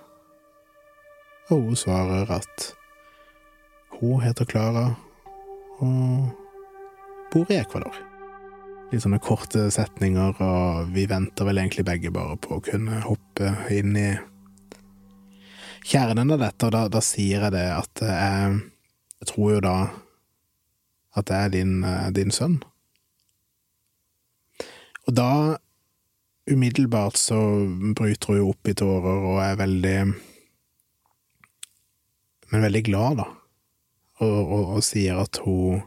Og 1.53 1.61
hun 1.61 1.77
svarer 1.77 2.31
at 2.33 2.71
hun 3.99 4.21
heter 4.23 4.47
Klara 4.49 4.87
og 5.83 6.31
bor 7.31 7.51
i 7.51 7.59
Ecuador 7.59 7.97
litt 8.91 9.03
sånne 9.03 9.19
korte 9.23 9.65
setninger, 9.73 10.37
og 10.41 10.93
vi 10.95 11.05
venter 11.09 11.47
vel 11.47 11.59
egentlig 11.59 11.85
begge 11.87 12.11
bare 12.13 12.37
på 12.39 12.57
å 12.57 12.63
kunne 12.63 13.01
hoppe 13.03 13.51
inn 13.73 13.97
i 13.97 14.11
kjernen 15.85 16.33
av 16.33 16.41
dette, 16.41 16.67
og 16.67 16.73
da, 16.73 16.85
da 16.93 17.01
sier 17.03 17.47
jeg 17.47 17.55
det 17.55 17.65
at 17.73 18.03
jeg, 18.05 18.61
jeg, 19.19 19.29
tror 19.31 19.55
jo 19.55 19.63
da 19.65 19.75
at 21.15 21.27
det 21.29 21.41
er 21.41 21.51
din, 21.53 21.75
din 22.15 22.33
sønn. 22.33 22.57
Og 25.05 25.13
da, 25.17 25.31
umiddelbart, 26.49 27.19
så 27.19 27.37
bryter 27.97 28.33
hun 28.33 28.41
jo 28.41 28.49
opp 28.53 28.71
i 28.71 28.77
tårer 28.77 29.27
og 29.31 29.43
er 29.43 29.59
veldig 29.61 29.97
Men 32.55 32.61
veldig 32.63 32.85
glad, 32.87 33.17
da, 33.19 33.23
og, 34.23 34.35
og, 34.55 34.69
og 34.77 34.83
sier 34.87 35.17
at 35.19 35.41
hun 35.43 35.81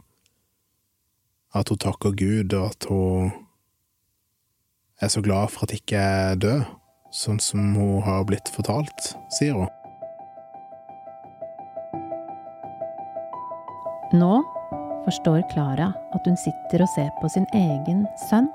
at 1.57 1.71
hun 1.73 1.79
takker 1.81 2.13
Gud, 2.13 2.53
og 2.53 2.67
at 2.67 2.85
hun 2.85 3.31
er 5.01 5.09
så 5.09 5.23
glad 5.25 5.49
for 5.49 5.65
at 5.65 5.73
ikke 5.73 5.97
er 5.97 6.37
død, 6.37 6.61
sånn 7.09 7.41
som 7.41 7.73
hun 7.73 8.05
har 8.05 8.21
blitt 8.29 8.53
fortalt, 8.53 9.09
sier 9.33 9.57
hun. 9.57 9.73
Nå 14.21 14.31
forstår 15.09 15.41
Klara 15.49 15.89
at 16.13 16.29
hun 16.29 16.37
sitter 16.37 16.85
og 16.85 16.93
ser 16.93 17.09
på 17.17 17.33
sin 17.33 17.49
egen 17.57 18.05
sønn. 18.29 18.53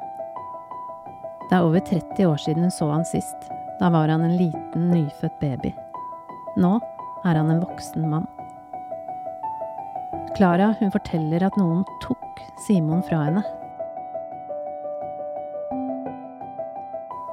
Det 1.51 1.59
er 1.59 1.67
over 1.67 1.83
30 1.83 2.31
år 2.31 2.39
siden 2.47 2.71
hun 2.71 2.79
så 2.79 2.95
han 2.95 3.11
sist. 3.11 3.51
Da 3.83 3.91
var 3.91 4.07
han 4.07 4.23
en 4.23 4.39
liten, 4.39 4.93
nyfødt 4.95 5.41
baby. 5.43 5.75
Nå 6.63 6.79
er 7.25 7.41
han 7.41 7.51
en 7.51 7.63
voksen 7.65 8.09
mann. 8.11 8.27
Klara 10.37 10.73
hun 10.81 10.91
forteller 10.91 11.45
at 11.47 11.57
noen 11.61 11.85
tok 12.03 12.43
Simon 12.67 13.05
fra 13.07 13.21
henne. 13.29 13.45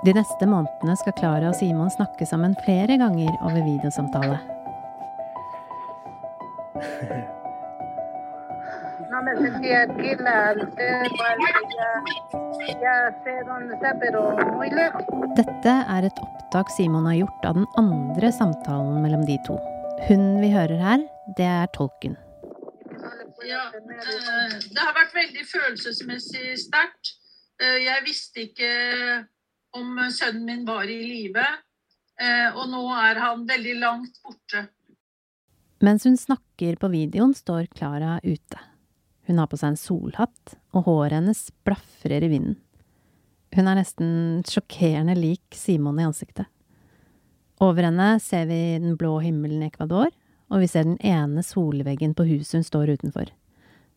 De 0.05 0.13
neste 0.17 0.47
månedene 0.49 0.95
skal 0.97 1.13
Klara 1.17 1.51
og 1.51 1.57
Simon 1.57 1.91
snakke 1.93 2.25
sammen 2.25 2.55
flere 2.65 2.97
ganger 2.97 3.35
over 3.45 3.61
videosamtale. 3.61 4.39
Dette 15.37 15.75
er 15.95 16.07
et 16.07 16.23
opptak 16.25 16.71
Simon 16.73 17.05
har 17.09 17.19
gjort 17.19 17.45
av 17.45 17.59
den 17.59 17.67
andre 17.77 18.31
samtalen 18.33 18.97
mellom 19.03 19.27
de 19.27 19.37
to. 19.45 19.59
Hun 20.09 20.23
vi 20.41 20.49
hører 20.53 20.79
her, 20.81 21.03
det 21.37 21.45
er 21.45 21.69
tolken. 21.75 22.17
Ja, 23.45 23.67
eh, 23.73 24.55
det 24.61 24.81
har 24.81 24.95
vært 24.95 25.13
veldig 25.15 25.45
følelsesmessig 25.49 26.55
sterkt. 26.61 27.13
Eh, 27.61 27.81
jeg 27.85 28.05
visste 28.05 28.45
ikke 28.47 28.71
om 29.77 29.99
sønnen 30.13 30.45
min 30.47 30.65
var 30.67 30.89
i 30.89 30.97
live, 30.99 31.45
eh, 32.21 32.49
og 32.51 32.69
nå 32.73 32.83
er 32.97 33.21
han 33.21 33.45
veldig 33.49 33.77
langt 33.81 34.19
borte. 34.25 34.67
Mens 35.81 36.05
hun 36.05 36.17
snakker 36.19 36.77
på 36.81 36.91
videoen, 36.93 37.33
står 37.37 37.69
Klara 37.73 38.19
ute. 38.23 38.59
Hun 39.29 39.39
har 39.41 39.49
på 39.49 39.57
seg 39.57 39.73
en 39.73 39.79
solhatt, 39.79 40.57
og 40.75 40.85
håret 40.89 41.17
hennes 41.19 41.47
blafrer 41.65 42.25
i 42.25 42.29
vinden. 42.29 42.57
Hun 43.55 43.67
er 43.67 43.79
nesten 43.81 44.41
sjokkerende 44.47 45.15
lik 45.17 45.55
Simon 45.57 45.99
i 45.99 46.07
ansiktet. 46.07 46.50
Over 47.61 47.85
henne 47.85 48.15
ser 48.17 48.47
vi 48.49 48.59
den 48.81 48.95
blå 48.97 49.19
himmelen 49.21 49.61
i 49.61 49.67
Ecuador, 49.69 50.09
og 50.49 50.63
vi 50.63 50.67
ser 50.69 50.87
den 50.87 50.97
ene 51.05 51.43
solveggen 51.45 52.15
på 52.17 52.25
huset 52.25 52.57
hun 52.57 52.65
står 52.65 52.95
utenfor. 52.95 53.29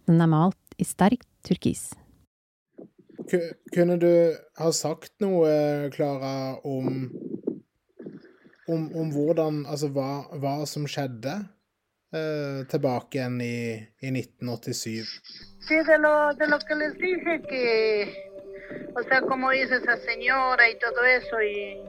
Den 0.04 0.20
er 0.20 0.28
malt 0.28 0.76
i 0.76 0.84
sterkt 0.84 1.24
turkis. 1.48 1.94
Kunne 3.72 3.96
du 3.96 4.10
ha 4.60 4.68
sagt 4.76 5.14
noe, 5.24 5.88
Klara, 5.94 6.60
om, 6.60 7.08
om, 8.68 8.82
om 9.00 9.12
hvordan 9.14 9.62
Altså 9.64 9.88
hva, 9.94 10.26
hva 10.42 10.58
som 10.68 10.84
skjedde 10.84 11.32
eh, 12.12 12.60
tilbake 12.68 13.16
igjen 13.16 13.40
i, 13.40 13.80
i 14.04 14.12
1987? 14.12 15.08
Sí, 15.64 15.80
de 15.88 15.98
lo, 16.04 16.14
de 16.36 16.50
lo 16.52 16.60
que 16.68 16.76
les 16.82 16.92
dije 17.00 17.40
que, 17.48 17.64
o 18.92 19.08
sea, 19.08 19.22
como 19.24 19.56
dice 19.56 19.80
esa 19.80 19.96
señora 20.04 20.68
y 20.68 20.76
todo 20.84 21.08
eso, 21.16 21.40
y 21.40 21.80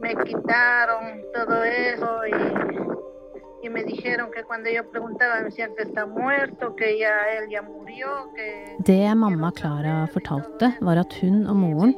me 0.00 0.14
quitaron 0.24 1.22
todo 1.34 1.64
eso, 1.64 2.26
y 2.26 2.88
y 3.62 3.68
me 3.68 3.84
dijeron 3.84 4.30
que 4.30 4.44
cuando 4.44 4.70
yo 4.70 4.88
preguntaba 4.90 5.38
me 5.38 5.44
decían 5.44 5.74
que 5.76 5.82
está 5.82 6.06
muerto, 6.06 6.74
que 6.76 6.98
ya 6.98 7.28
él 7.38 7.50
ya 7.50 7.62
murió, 7.62 8.32
que 8.34 8.76
Det 8.78 9.14
mamma 9.14 9.52
Klara 9.52 10.06
fortalte, 10.06 10.76
var 10.80 10.98
at 10.98 11.12
hun 11.22 11.46
og 11.46 11.56
moren 11.56 11.94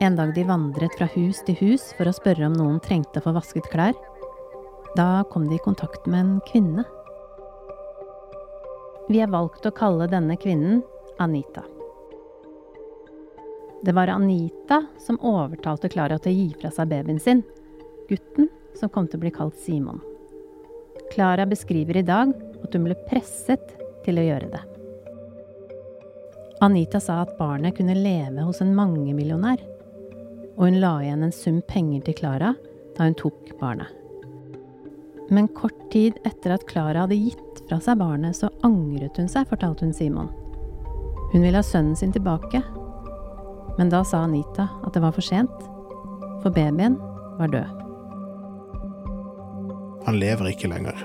en 0.00 0.16
dag 0.16 0.34
de 0.34 0.44
vandret 0.44 0.94
fra 0.96 1.08
hus 1.16 1.42
til 1.44 1.56
hus 1.60 1.92
for 1.98 2.08
å 2.08 2.14
spørre 2.14 2.46
om 2.46 2.54
noen 2.56 2.80
trengte 2.80 3.20
å 3.20 3.26
få 3.26 3.34
vasket 3.36 3.68
klær. 3.72 3.92
Da 4.96 5.24
kom 5.30 5.48
de 5.48 5.58
i 5.58 5.64
kontakt 5.64 6.06
med 6.06 6.20
en 6.20 6.40
kvinne. 6.46 6.86
Vi 9.10 9.20
har 9.20 9.28
valgt 9.28 9.66
å 9.66 9.74
kalle 9.74 10.08
denne 10.08 10.38
kvinnen 10.40 10.82
Anita. 11.18 11.66
Det 13.82 13.92
var 13.92 14.08
Anita 14.08 14.86
som 14.98 15.20
overtalte 15.24 15.88
Klara 15.88 16.18
til 16.20 16.32
å 16.32 16.36
gi 16.36 16.48
fra 16.60 16.70
seg 16.74 16.90
babyen 16.90 17.20
sin, 17.20 17.42
gutten 18.10 18.50
som 18.76 18.90
kom 18.92 19.06
til 19.08 19.16
å 19.16 19.22
bli 19.22 19.32
kalt 19.32 19.56
Simon. 19.56 20.02
Klara 21.14 21.46
beskriver 21.48 21.96
i 21.96 22.04
dag 22.06 22.34
at 22.60 22.74
hun 22.76 22.84
ble 22.84 22.96
presset 23.08 23.72
til 24.04 24.20
å 24.20 24.26
gjøre 24.26 24.50
det. 24.52 24.60
Anita 26.60 27.00
sa 27.00 27.22
at 27.22 27.38
barnet 27.38 27.78
kunne 27.78 27.96
leve 27.96 28.44
hos 28.44 28.60
en 28.60 28.74
mangemillionær, 28.76 29.62
og 30.58 30.66
hun 30.66 30.76
la 30.82 30.98
igjen 31.00 31.24
en 31.24 31.32
sum 31.32 31.62
penger 31.64 32.04
til 32.04 32.18
Klara 32.20 32.52
da 32.98 33.06
hun 33.08 33.16
tok 33.16 33.54
barnet. 33.62 33.88
Men 35.32 35.48
kort 35.56 35.78
tid 35.92 36.18
etter 36.28 36.52
at 36.52 36.66
Klara 36.68 37.06
hadde 37.06 37.16
gitt 37.16 37.62
fra 37.64 37.78
seg 37.80 37.96
barnet, 38.02 38.36
så 38.36 38.50
angret 38.66 39.16
hun 39.16 39.30
seg, 39.30 39.48
fortalte 39.48 39.86
hun 39.86 39.96
Simon. 39.96 40.28
Hun 41.32 41.46
ville 41.46 41.56
ha 41.56 41.64
sønnen 41.64 41.96
sin 41.96 42.12
tilbake, 42.12 42.60
men 43.80 43.88
da 43.88 44.02
sa 44.04 44.18
Anita 44.26 44.66
at 44.84 44.92
det 44.92 45.00
var 45.00 45.14
for 45.16 45.24
sent, 45.24 45.62
for 46.42 46.52
babyen 46.52 46.98
var 47.38 47.48
død. 47.48 47.78
Han 50.04 50.18
lever 50.20 50.50
ikke 50.50 50.68
lenger. 50.68 50.98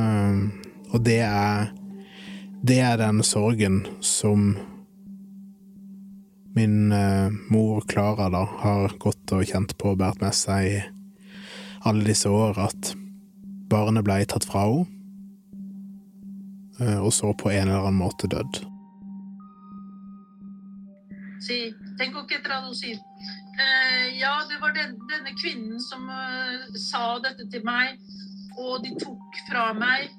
Um, 0.00 0.54
og 0.92 1.02
det 1.04 1.20
er 1.20 1.68
Det 2.66 2.78
er 2.80 2.96
den 2.96 3.20
sorgen 3.22 3.84
som 4.00 4.56
min 6.56 6.92
uh, 6.92 7.28
mor 7.52 7.84
Klara 7.84 8.30
da 8.32 8.46
har 8.64 8.96
gått 8.98 9.32
og 9.36 9.44
kjent 9.44 9.76
på 9.78 9.92
og 9.92 9.98
båret 10.00 10.24
med 10.24 10.34
seg 10.34 10.70
i 10.70 10.78
alle 11.84 12.08
disse 12.08 12.32
år, 12.32 12.56
at 12.56 12.96
barnet 13.68 14.02
ble 14.08 14.24
tatt 14.24 14.48
fra 14.48 14.64
henne, 14.64 14.88
uh, 16.80 17.04
og 17.04 17.12
så 17.12 17.36
på 17.36 17.52
en 17.52 17.68
eller 17.68 17.84
annen 17.84 18.00
måte 18.00 18.32
dødd. 18.32 18.64
Sí, 21.46 21.58
å 21.70 22.24
ikke 22.24 22.42
traducir. 22.42 22.96
Eh, 23.56 24.18
ja, 24.18 24.32
det 24.50 24.58
var 24.60 24.72
den, 24.74 24.96
denne 25.10 25.34
kvinnen 25.38 25.78
som 25.80 26.08
uh, 26.10 26.64
sa 26.80 27.18
dette 27.22 27.46
til 27.52 27.62
meg, 27.66 28.00
og 28.58 28.82
de 28.84 28.94
tok 28.98 29.38
fra 29.46 29.68
meg. 29.76 30.10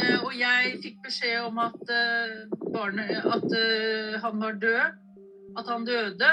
Eh, 0.00 0.18
og 0.18 0.32
jeg 0.34 0.80
fikk 0.82 0.98
beskjed 1.06 1.46
om 1.46 1.60
at, 1.62 1.78
uh, 1.86 2.56
barnet, 2.74 3.12
at 3.22 3.46
uh, 3.46 4.18
han 4.24 4.42
var 4.42 4.58
død, 4.64 4.98
at 5.60 5.70
han 5.70 5.86
døde. 5.86 6.32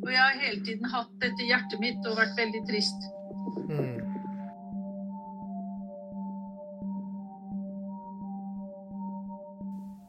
Og 0.00 0.10
jeg 0.12 0.20
har 0.20 0.42
hele 0.42 0.64
tiden 0.66 0.90
hatt 0.90 1.14
dette 1.22 1.44
i 1.44 1.52
hjertet 1.52 1.78
mitt 1.82 2.10
og 2.10 2.18
vært 2.18 2.34
veldig 2.38 2.64
trist. 2.70 3.08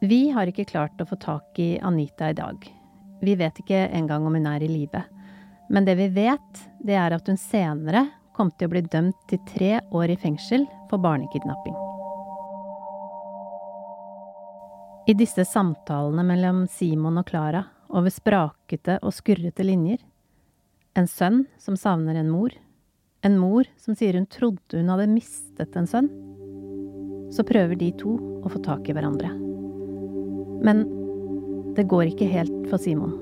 Vi 0.00 0.20
har 0.34 0.48
ikke 0.50 0.66
klart 0.66 1.02
å 1.02 1.06
få 1.06 1.18
tak 1.20 1.58
i 1.60 1.74
Anita 1.84 2.30
i 2.32 2.38
dag. 2.38 2.70
Vi 3.20 3.34
vet 3.36 3.60
ikke 3.60 3.86
engang 3.92 4.26
om 4.26 4.34
hun 4.34 4.48
er 4.48 4.62
i 4.64 4.68
live. 4.70 5.02
Men 5.70 5.84
det 5.84 5.94
vi 6.00 6.08
vet, 6.08 6.64
det 6.80 6.96
er 6.98 7.14
at 7.14 7.28
hun 7.28 7.38
senere 7.38 8.06
kom 8.36 8.50
til 8.56 8.70
å 8.70 8.72
bli 8.72 8.82
dømt 8.88 9.18
til 9.28 9.40
tre 9.46 9.76
år 9.92 10.14
i 10.14 10.18
fengsel 10.18 10.64
for 10.90 11.02
barnekidnapping. 11.02 11.76
I 15.10 15.14
disse 15.18 15.44
samtalene 15.44 16.24
mellom 16.26 16.64
Simon 16.70 17.20
og 17.20 17.28
Klara, 17.28 17.64
over 17.90 18.12
sprakete 18.14 19.00
og 19.02 19.14
skurrete 19.14 19.64
linjer, 19.66 19.98
en 20.94 21.08
sønn 21.10 21.44
som 21.58 21.78
savner 21.78 22.18
en 22.20 22.30
mor, 22.30 22.54
en 23.26 23.36
mor 23.38 23.66
som 23.78 23.96
sier 23.98 24.16
hun 24.16 24.28
trodde 24.30 24.78
hun 24.78 24.90
hadde 24.92 25.10
mistet 25.10 25.76
en 25.76 25.88
sønn, 25.90 26.08
så 27.34 27.44
prøver 27.46 27.78
de 27.78 27.90
to 27.98 28.16
å 28.42 28.50
få 28.50 28.62
tak 28.64 28.88
i 28.88 28.94
hverandre. 28.96 29.30
Men 30.64 30.86
det 31.76 31.88
går 31.90 32.10
ikke 32.10 32.28
helt 32.30 32.56
for 32.70 32.82
Simon. 32.82 33.12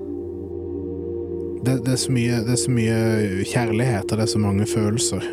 Det, 1.67 1.81
det, 1.85 1.95
er 1.97 2.13
mye, 2.15 2.43
det 2.47 2.55
er 2.55 2.61
så 2.61 2.73
mye 2.73 2.99
kjærlighet, 3.51 4.07
og 4.07 4.19
det 4.19 4.25
er 4.25 4.33
så 4.33 4.43
mange 4.43 4.67
følelser. 4.69 5.25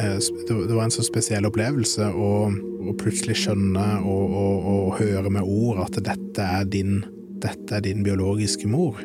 Eh, 0.00 0.18
Det 0.48 0.74
var 0.74 0.84
en 0.84 0.94
så 0.94 1.04
spesiell 1.06 1.48
opplevelse 1.48 2.10
å, 2.12 2.32
å 2.50 2.96
plutselig 3.00 3.40
skjønne 3.42 3.86
og, 4.04 4.36
og, 4.42 4.68
og 4.74 4.98
høre 5.00 5.32
med 5.32 5.46
ord 5.46 5.80
at 5.86 5.98
dette 6.04 6.50
er 6.60 6.68
din, 6.68 7.00
dette 7.42 7.78
er 7.78 7.86
din 7.86 8.04
biologiske 8.06 8.68
mor. 8.68 9.00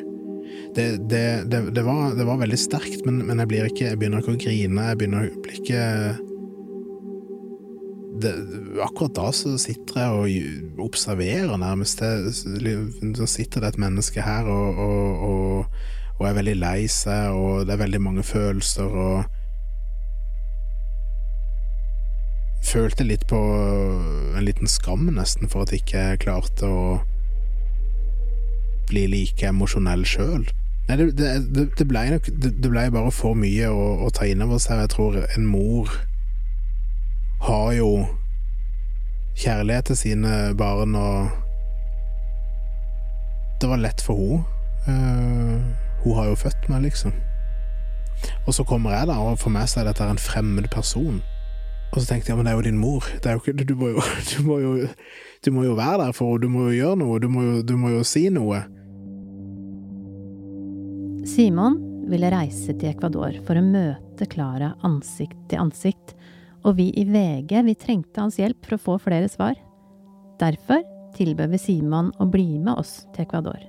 Det, 0.76 1.00
var, 1.08 2.14
det 2.16 2.24
var 2.28 2.40
veldig 2.42 2.58
sterkt, 2.60 3.06
men, 3.06 3.22
men 3.24 3.40
jeg, 3.40 3.72
ikke, 3.72 3.88
jeg 3.88 3.98
begynner 4.00 4.20
ikke 4.20 4.36
å 4.36 4.40
grine. 4.40 4.88
Jeg 4.90 5.00
begynner 5.00 5.30
blir 5.42 5.60
ikke 5.62 5.82
det, 8.22 8.32
Akkurat 8.82 9.14
da 9.16 9.30
så 9.34 9.54
sitter 9.60 10.00
jeg 10.00 10.10
og 10.78 10.84
observerer 10.88 11.56
nærmest. 11.60 12.02
Så 12.02 13.28
sitter 13.30 13.64
det 13.64 13.74
et 13.74 13.80
menneske 13.80 14.24
her 14.24 14.48
og, 14.50 14.80
og, 14.86 15.24
og, 15.30 15.80
og 16.18 16.28
er 16.28 16.36
veldig 16.40 16.56
lei 16.60 16.78
seg, 16.90 17.36
og 17.36 17.66
det 17.66 17.76
er 17.76 17.84
veldig 17.84 18.02
mange 18.08 18.26
følelser, 18.26 18.84
og 18.84 19.24
Følte 22.66 23.04
litt 23.06 23.22
på 23.30 23.38
en 23.38 24.42
liten 24.42 24.66
skam, 24.66 25.04
nesten, 25.14 25.46
for 25.46 25.62
at 25.62 25.70
jeg 25.70 25.84
ikke 25.84 26.16
klarte 26.24 26.66
å 26.66 26.96
bli 28.90 29.04
like 29.10 29.46
emosjonell 29.46 30.02
sjøl. 30.08 30.48
Nei, 30.88 30.96
det, 30.98 31.06
det, 31.18 31.66
det, 31.78 31.86
blei 31.86 32.08
nok 32.12 32.28
det 32.30 32.70
ble 32.70 32.84
bare 32.94 33.12
for 33.14 33.38
mye 33.38 33.70
å, 33.70 33.86
å 34.06 34.10
ta 34.14 34.26
inn 34.26 34.42
over 34.42 34.58
seg. 34.62 34.82
Jeg 34.84 34.92
tror 34.94 35.18
en 35.24 35.46
mor 35.50 35.90
har 37.46 37.72
jo 37.76 37.90
kjærlighet 39.36 39.90
til 39.90 39.96
sine 39.96 40.34
barn, 40.58 40.94
og 40.94 41.30
det 43.60 43.70
var 43.70 43.82
lett 43.82 44.02
for 44.04 44.20
henne. 44.20 44.44
Uh, 44.86 45.58
hun 46.04 46.14
har 46.14 46.28
jo 46.28 46.36
født 46.38 46.68
meg, 46.70 46.84
liksom. 46.86 47.14
Og 48.46 48.54
så 48.54 48.64
kommer 48.64 48.94
jeg, 48.94 49.08
da, 49.10 49.16
og 49.18 49.40
for 49.40 49.50
meg 49.50 49.66
så 49.66 49.80
er 49.80 49.88
dette 49.88 50.06
en 50.06 50.20
fremmed 50.20 50.68
person. 50.70 51.18
Og 51.92 51.98
så 52.00 52.06
tenkte 52.06 52.30
jeg, 52.30 52.38
men 52.38 52.46
det 52.46 52.52
er 52.52 52.58
jo 52.58 52.66
din 52.66 52.78
mor. 52.78 53.08
Jo 53.24 53.40
ikke, 53.40 53.54
du, 53.66 53.74
må 53.78 53.90
jo, 53.94 54.04
du, 54.32 54.38
må 54.46 54.60
jo, 54.62 54.72
du 55.44 55.50
må 55.54 55.66
jo 55.66 55.74
være 55.78 56.04
der 56.04 56.16
for 56.16 56.36
henne, 56.36 56.44
du 56.44 56.52
må 56.52 56.68
jo 56.68 56.76
gjøre 56.76 57.00
noe, 57.02 57.20
du 57.22 57.28
må 57.32 57.44
jo, 57.46 57.58
du 57.66 57.74
må 57.80 57.92
jo 57.96 58.06
si 58.06 58.26
noe. 58.32 58.62
Simon 61.26 61.80
ville 62.06 62.30
reise 62.30 62.74
til 62.78 62.92
Ecuador 62.92 63.34
for 63.46 63.58
å 63.58 63.64
møte 63.64 64.28
Klara 64.30 64.76
ansikt 64.86 65.38
til 65.50 65.64
ansikt, 65.64 66.14
og 66.66 66.76
vi 66.80 66.90
i 66.98 67.06
VG 67.06 67.62
vi 67.68 67.76
trengte 67.78 68.20
hans 68.22 68.40
hjelp 68.40 68.66
for 68.66 68.76
å 68.76 68.82
få 68.82 68.98
flere 69.06 69.30
svar. 69.30 69.54
Derfor 70.40 70.82
tilbød 71.16 71.54
vi 71.54 71.62
Simon 71.62 72.10
å 72.20 72.26
bli 72.28 72.58
med 72.58 72.74
oss 72.76 73.04
til 73.14 73.24
Ecuador. 73.24 73.62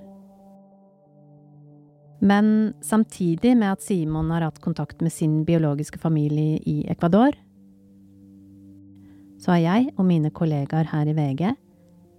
Men 2.18 2.74
samtidig 2.82 3.54
med 3.54 3.76
at 3.76 3.84
Simon 3.84 4.32
har 4.34 4.42
hatt 4.42 4.58
kontakt 4.60 5.02
med 5.04 5.14
sin 5.14 5.44
biologiske 5.46 6.00
familie 6.02 6.58
i 6.66 6.80
Ecuador, 6.90 7.36
så 9.38 9.54
har 9.54 9.62
jeg 9.62 9.92
og 9.94 10.06
mine 10.08 10.32
kollegaer 10.34 10.90
her 10.90 11.06
i 11.06 11.14
VG, 11.14 11.52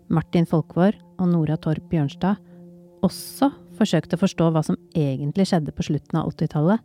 Martin 0.10 0.48
Folkvår 0.48 0.96
og 1.20 1.28
Nora 1.28 1.60
Torp 1.60 1.92
Bjørnstad, 1.92 2.40
også 3.04 3.52
forsøkt 3.76 4.16
å 4.16 4.20
forstå 4.20 4.50
hva 4.56 4.64
som 4.64 4.80
egentlig 4.96 5.50
skjedde 5.52 5.76
på 5.76 5.86
slutten 5.92 6.22
av 6.22 6.32
80-tallet, 6.32 6.80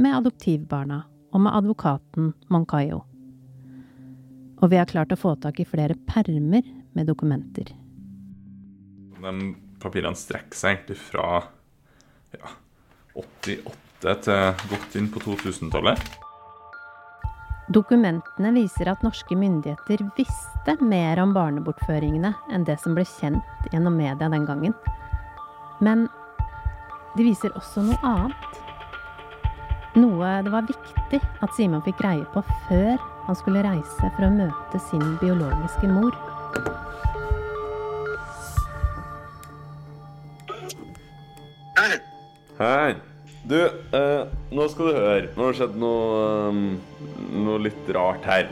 med 0.00 0.20
adoptivbarna 0.20 1.02
og 1.32 1.42
med 1.44 1.56
advokaten 1.56 2.34
Moncayo. 2.52 3.06
Og 4.60 4.68
vi 4.68 4.76
har 4.76 4.88
klart 4.88 5.12
å 5.12 5.18
få 5.18 5.34
tak 5.40 5.60
i 5.62 5.68
flere 5.68 5.96
permer 6.08 6.64
med 6.92 7.08
dokumenter. 7.08 7.72
De 9.20 9.34
papirene 9.80 10.16
strekker 10.16 10.56
seg 10.56 10.74
egentlig 10.74 10.98
fra 11.00 11.42
ja, 12.36 12.52
88 13.16 14.16
til 14.24 14.66
godt 14.72 14.98
inn 15.00 15.08
på 15.12 15.22
2000-tallet. 15.24 16.18
Dokumentene 17.70 18.50
viser 18.56 18.90
at 18.90 19.04
norske 19.06 19.36
myndigheter 19.38 20.02
visste 20.16 20.74
mer 20.82 21.20
om 21.22 21.34
barnebortføringene 21.36 22.32
enn 22.50 22.64
det 22.66 22.80
som 22.82 22.96
ble 22.96 23.04
kjent 23.06 23.68
gjennom 23.70 23.94
media 23.94 24.28
den 24.32 24.48
gangen. 24.48 24.74
Men 25.80 26.08
de 27.16 27.28
viser 27.28 27.54
også 27.58 27.84
noe 27.86 28.00
annet. 28.06 28.58
Noe 30.00 30.34
det 30.46 30.52
var 30.52 30.66
viktig 30.66 31.22
at 31.22 31.54
Simon 31.56 31.84
fikk 31.86 32.02
greie 32.02 32.26
på 32.34 32.42
før 32.66 32.98
han 33.26 33.38
skulle 33.38 33.64
reise 33.64 34.10
for 34.16 34.26
å 34.26 34.32
møte 34.34 34.80
sin 34.88 35.04
biologiske 35.20 35.90
mor. 35.90 36.16
Hei. 41.78 41.94
Hei. 42.60 42.90
Du, 43.50 43.56
eh, 43.66 44.26
nå 44.52 44.66
skal 44.70 44.90
du 44.90 44.98
høre. 44.98 45.28
Nå 45.34 45.46
har 45.46 45.54
det 45.54 45.58
skjedd 45.58 45.78
noe, 45.80 46.50
um, 46.50 46.64
noe 47.46 47.62
litt 47.64 47.88
rart 47.96 48.26
her. 48.28 48.50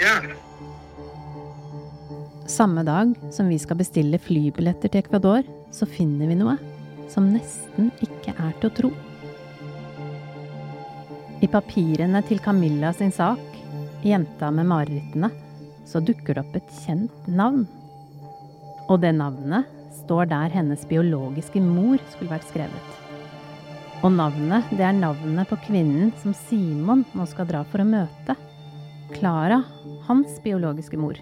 Ja. 0.00 0.16
Samme 2.50 2.82
dag 2.82 3.12
som 3.30 3.50
vi 3.52 3.58
skal 3.62 3.78
bestille 3.78 4.18
flybilletter 4.18 4.90
til 4.90 5.04
Ecuador, 5.04 5.44
så 5.70 5.86
finner 5.86 6.30
vi 6.30 6.38
noe 6.40 6.56
som 7.10 7.28
nesten 7.30 7.92
ikke 8.02 8.34
er 8.34 8.56
til 8.58 8.70
å 8.70 8.74
tro. 8.80 8.90
I 11.40 11.48
papirene 11.48 12.20
til 12.26 12.42
Camilla 12.42 12.90
sin 12.96 13.12
sak, 13.14 13.49
jenta 14.06 14.50
med 14.54 14.68
marerittene, 14.70 15.30
så 15.86 16.00
dukker 16.04 16.36
det 16.36 16.44
opp 16.44 16.56
et 16.58 16.72
kjent 16.84 17.28
navn. 17.28 17.66
Og 18.90 19.00
det 19.02 19.12
navnet 19.16 19.68
står 20.00 20.30
der 20.30 20.54
hennes 20.54 20.86
biologiske 20.88 21.62
mor 21.62 22.00
skulle 22.12 22.34
vært 22.34 22.48
skrevet. 22.50 22.96
Og 24.00 24.14
navnet, 24.14 24.70
det 24.72 24.86
er 24.86 24.96
navnet 24.96 25.50
på 25.50 25.58
kvinnen 25.66 26.12
som 26.22 26.32
Simon 26.46 27.04
nå 27.12 27.26
skal 27.28 27.48
dra 27.50 27.60
for 27.68 27.82
å 27.82 27.88
møte. 27.88 28.36
Klara, 29.12 29.60
hans 30.06 30.38
biologiske 30.44 30.96
mor. 31.00 31.18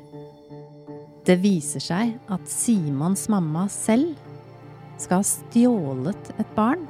Det 1.27 1.37
viser 1.43 1.83
seg 1.83 2.15
at 2.33 2.47
Simons 2.49 3.27
mamma 3.33 3.67
selv 3.73 4.15
skal 4.99 5.21
ha 5.21 5.27
stjålet 5.27 6.31
et 6.39 6.55
barn. 6.57 6.87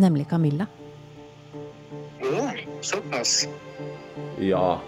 Nemlig 0.00 0.28
Camilla. 0.30 0.68
Å, 2.24 2.46
såpass. 2.82 3.44
Ja. 4.38 4.80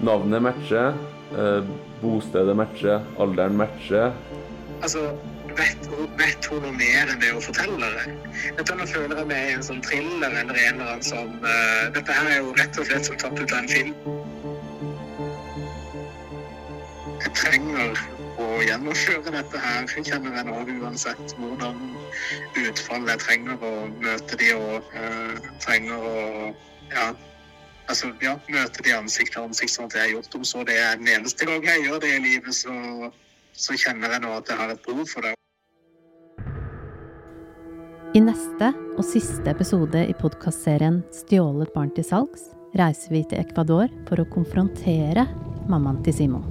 Navnet 0.00 0.42
matcher. 0.42 0.94
Eh, 1.36 1.62
bostedet 2.00 2.56
matcher. 2.56 3.02
Alderen 3.18 3.56
matcher. 3.56 4.12
Altså, 4.82 5.10
vet 5.56 5.88
vet 6.16 6.46
hun 6.50 6.62
noe 6.64 6.74
mer 6.76 7.10
enn 7.10 7.20
det 7.20 7.32
hun 7.34 7.44
forteller? 7.44 7.96
Dette 8.58 8.76
nå 8.76 8.86
føler 8.90 9.20
jeg 9.20 9.28
meg 9.30 9.50
i 9.50 9.54
en 9.56 9.64
sånn 9.66 9.82
thriller 9.84 10.32
eller 10.42 10.58
en 10.62 10.80
eller 10.80 10.92
annen 10.92 11.06
sånn 11.06 11.32
uh, 11.44 11.86
Dette 11.96 12.16
her 12.16 12.30
er 12.32 12.42
jo 12.42 12.54
rett 12.58 12.80
og 12.80 12.88
slett 12.88 13.08
som 13.08 13.18
tatt 13.20 13.40
ut 13.40 13.52
av 13.52 13.62
en 13.62 13.70
film. 13.72 13.94
Jeg 17.24 17.32
trenger 17.36 18.02
å 18.40 18.48
gjennomføre 18.64 19.32
dette 19.32 19.60
her, 19.60 19.86
kjenner 19.96 20.36
jeg 20.36 20.48
nå, 20.48 20.58
uansett 20.82 21.36
hvordan 21.40 21.80
utfall 22.66 23.08
jeg 23.10 23.22
trenger 23.24 23.64
å 23.64 23.72
møte 23.96 24.40
de 24.40 24.52
og 24.56 24.92
uh, 24.96 25.48
trenger 25.64 26.10
å 26.12 26.18
ja, 26.92 27.08
altså, 27.88 28.10
ja, 28.22 28.34
møte 28.52 28.84
de 28.84 28.94
ansikt 28.96 29.34
til 29.34 29.46
ansikt, 29.46 29.74
sånn 29.74 29.88
at 29.90 29.96
jeg 29.96 30.04
har 30.04 30.12
gjort 30.16 30.32
dem. 30.34 30.44
så 30.44 30.64
det 30.66 30.76
er 30.80 31.00
den 31.00 31.10
eneste 31.14 31.48
gang 31.48 31.64
jeg 31.64 31.86
gjør 31.86 32.02
det 32.04 32.12
i 32.16 32.22
livet, 32.24 32.54
så, 32.54 33.10
så 33.52 33.78
kjenner 33.78 34.16
jeg 34.16 34.24
nå 34.24 34.34
at 34.36 34.50
jeg 34.50 34.60
har 34.60 34.74
et 34.74 34.86
behov 34.86 35.08
for 35.10 35.26
det. 35.26 35.34
I 38.16 38.20
neste 38.24 38.70
og 38.96 39.04
siste 39.04 39.50
episode 39.50 40.00
i 40.08 40.14
podkastserien 40.16 41.02
Stjålet 41.12 41.72
barn 41.74 41.90
til 41.92 42.06
salgs 42.06 42.46
reiser 42.76 43.12
vi 43.12 43.24
til 43.28 43.42
Ecuador 43.42 43.90
for 44.08 44.22
å 44.22 44.28
konfrontere 44.32 45.26
mammaen 45.68 46.00
til 46.06 46.16
Simon. 46.16 46.46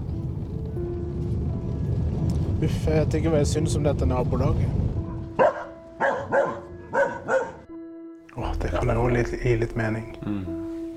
Uff, 2.61 2.85
jeg 2.85 3.01
vet 3.01 3.17
ikke 3.17 3.33
hva 3.33 3.41
jeg 3.41 3.51
syns 3.51 3.75
om 3.77 3.85
dette 3.85 4.05
nabolaget. 4.09 4.69
Åh, 8.35 8.53
det 8.61 8.71
kan 8.75 8.93
jo 8.93 9.09
gi 9.15 9.57
litt 9.63 9.75
mening. 9.79 10.13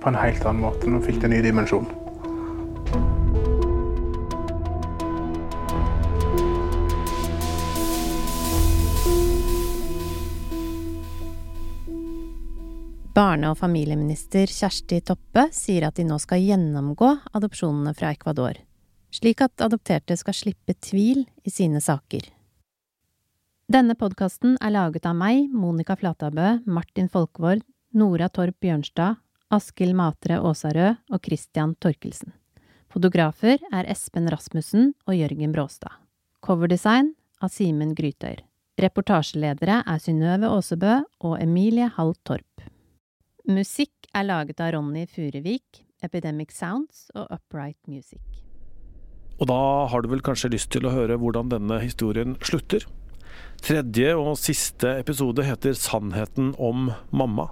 På 0.00 0.08
en 0.08 0.18
helt 0.18 0.44
annen 0.46 0.62
måte. 0.62 0.86
Nå 0.90 1.00
fikk 1.02 1.20
det 1.22 1.30
en 1.30 1.34
ny 1.36 1.42
dimensjon. 1.42 1.88
Barne- 13.18 13.50
og 13.50 13.58
familieminister 13.58 14.46
Kjersti 14.46 15.00
Toppe 15.02 15.48
sier 15.50 15.88
at 15.88 15.96
de 15.98 16.04
nå 16.06 16.20
skal 16.22 16.38
gjennomgå 16.38 17.08
adopsjonene 17.34 17.90
fra 17.98 18.12
Ecuador, 18.14 18.60
slik 19.10 19.42
at 19.42 19.64
adopterte 19.64 20.14
skal 20.20 20.36
slippe 20.38 20.76
tvil 20.78 21.24
i 21.42 21.50
sine 21.50 21.82
saker. 21.82 22.28
Denne 23.68 23.98
podkasten 23.98 24.54
er 24.62 24.70
laget 24.70 25.08
av 25.10 25.18
meg, 25.18 25.48
Monica 25.50 25.96
Flatabø, 25.98 26.60
Martin 26.70 27.10
Folkvord, 27.10 27.66
Nora 27.98 28.30
Torp 28.30 28.54
Bjørnstad, 28.62 29.18
Askild 29.48 29.96
Matre 29.96 30.36
Aasarød 30.44 30.98
og 31.08 31.22
Christian 31.24 31.72
Torkelsen. 31.80 32.34
Fotografer 32.92 33.56
er 33.72 33.86
Espen 33.88 34.28
Rasmussen 34.28 34.90
og 35.08 35.16
Jørgen 35.16 35.54
Bråstad. 35.54 35.94
Coverdesign 36.44 37.14
av 37.40 37.52
Simen 37.52 37.94
Grytøyr. 37.96 38.42
Reportasjeledere 38.78 39.80
er 39.88 40.02
Synnøve 40.04 40.50
Aasebø 40.52 40.98
og 41.24 41.38
Emilie 41.40 41.88
Hall 41.96 42.12
Torp. 42.28 42.66
Musikk 43.48 44.10
er 44.12 44.26
laget 44.28 44.60
av 44.60 44.74
Ronny 44.76 45.06
Furevik, 45.08 45.80
Epidemic 46.04 46.52
Sounds 46.52 47.06
og 47.16 47.32
Upright 47.32 47.80
Music. 47.88 48.20
Og 49.40 49.48
da 49.48 49.60
har 49.88 50.04
du 50.04 50.10
vel 50.12 50.22
kanskje 50.24 50.52
lyst 50.52 50.68
til 50.74 50.84
å 50.84 50.92
høre 50.92 51.16
hvordan 51.16 51.48
denne 51.54 51.80
historien 51.80 52.36
slutter? 52.44 52.84
Tredje 53.64 54.12
og 54.18 54.36
siste 54.36 54.92
episode 55.00 55.46
heter 55.46 55.72
Sannheten 55.78 56.52
om 56.60 56.90
mamma. 57.08 57.48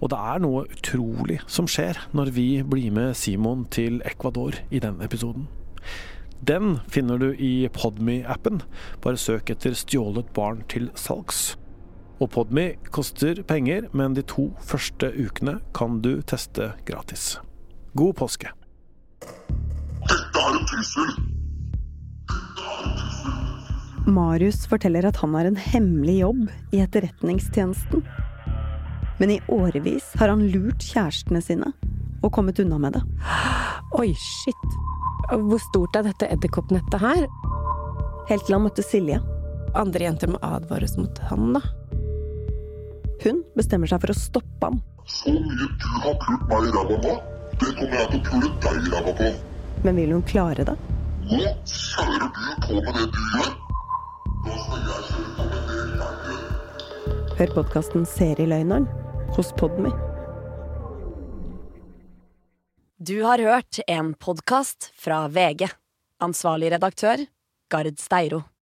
Og 0.00 0.10
det 0.12 0.18
er 0.18 0.42
noe 0.44 0.64
utrolig 0.70 1.40
som 1.46 1.68
skjer 1.70 1.98
når 2.16 2.32
vi 2.36 2.48
blir 2.66 2.94
med 2.94 3.14
Simon 3.18 3.66
til 3.72 4.00
Ecuador 4.08 4.58
i 4.70 4.82
den 4.82 5.00
episoden. 5.04 5.46
Den 6.46 6.80
finner 6.92 7.18
du 7.18 7.30
i 7.32 7.68
Podme-appen. 7.72 8.60
Bare 9.00 9.16
søk 9.16 9.50
etter 9.50 9.72
'Stjålet 9.72 10.32
barn 10.34 10.62
til 10.68 10.90
salgs'. 10.94 11.56
Og 12.20 12.30
Podme 12.30 12.74
koster 12.90 13.42
penger, 13.42 13.88
men 13.92 14.14
de 14.14 14.22
to 14.22 14.52
første 14.60 15.12
ukene 15.12 15.60
kan 15.74 16.00
du 16.00 16.22
teste 16.22 16.72
gratis. 16.84 17.38
God 17.96 18.14
påske. 18.14 18.48
Dette 19.20 20.40
er 20.40 20.52
en 20.52 20.66
trussel! 20.68 21.36
Marius 24.06 24.66
forteller 24.70 25.08
at 25.08 25.18
han 25.18 25.34
har 25.34 25.48
en 25.48 25.58
hemmelig 25.58 26.20
jobb 26.20 26.42
i 26.72 26.80
etterretningstjenesten. 26.84 28.04
Men 29.18 29.30
i 29.30 29.40
årevis 29.48 30.10
har 30.20 30.28
han 30.28 30.44
lurt 30.52 30.84
kjærestene 30.84 31.40
sine 31.44 31.72
og 32.24 32.32
kommet 32.34 32.58
unna 32.60 32.78
med 32.80 32.96
det. 32.96 33.02
Oi, 33.96 34.10
shit. 34.18 34.76
Hvor 35.30 35.60
stort 35.62 35.96
er 35.96 36.06
dette 36.06 36.28
edderkoppnettet 36.32 37.00
her? 37.00 37.26
Helt 38.28 38.44
til 38.46 38.56
han 38.56 38.64
møtte 38.66 38.84
Silje. 38.84 39.20
Andre 39.76 40.06
jenter 40.06 40.30
må 40.32 40.40
advares 40.44 40.96
mot 40.98 41.18
han, 41.30 41.52
da. 41.56 41.62
Hun 43.24 43.40
bestemmer 43.56 43.88
seg 43.90 44.02
for 44.02 44.12
å 44.12 44.18
stoppe 44.18 44.68
ham. 44.68 44.80
Så 45.06 45.32
mye 45.32 45.68
du 45.80 45.88
har 46.02 46.16
pult 46.22 46.44
meg 46.50 46.66
i 46.66 46.72
ræva 46.74 46.96
nå, 47.04 47.14
det 47.60 47.70
kommer 47.78 47.96
jeg 48.00 48.08
til 48.10 48.18
å 48.18 48.24
pule 48.26 48.50
deg 48.64 48.74
i 48.76 48.92
ræva 48.94 49.12
på. 49.20 49.30
Men 49.86 50.00
vil 50.00 50.14
hun 50.16 50.24
klare 50.26 50.66
det? 50.66 50.76
Nå 51.26 51.40
kjører 51.72 52.26
du 52.26 52.28
på 52.66 52.80
med 52.80 52.92
det 52.98 53.06
du 53.14 53.22
gjør. 53.36 53.50
Da 54.46 54.58
skal 54.62 54.84
jeg 54.90 55.02
kjøre 55.08 55.30
på 55.36 55.48
med 55.48 55.58
det 55.70 55.80
jeg 55.80 55.88
gjør. 56.02 57.34
Hør 57.36 57.50
podkasten 57.58 58.06
Serieløgneren 58.08 58.86
hos 59.34 59.52
Podmy. 59.52 59.90
Du 62.98 63.22
har 63.22 63.38
hørt 63.38 63.78
en 63.86 64.14
podkast 64.14 64.92
fra 64.94 65.28
VG. 65.28 65.68
Ansvarlig 66.20 66.72
redaktør, 66.72 67.26
Gard 67.70 67.98
Steiro. 68.00 68.42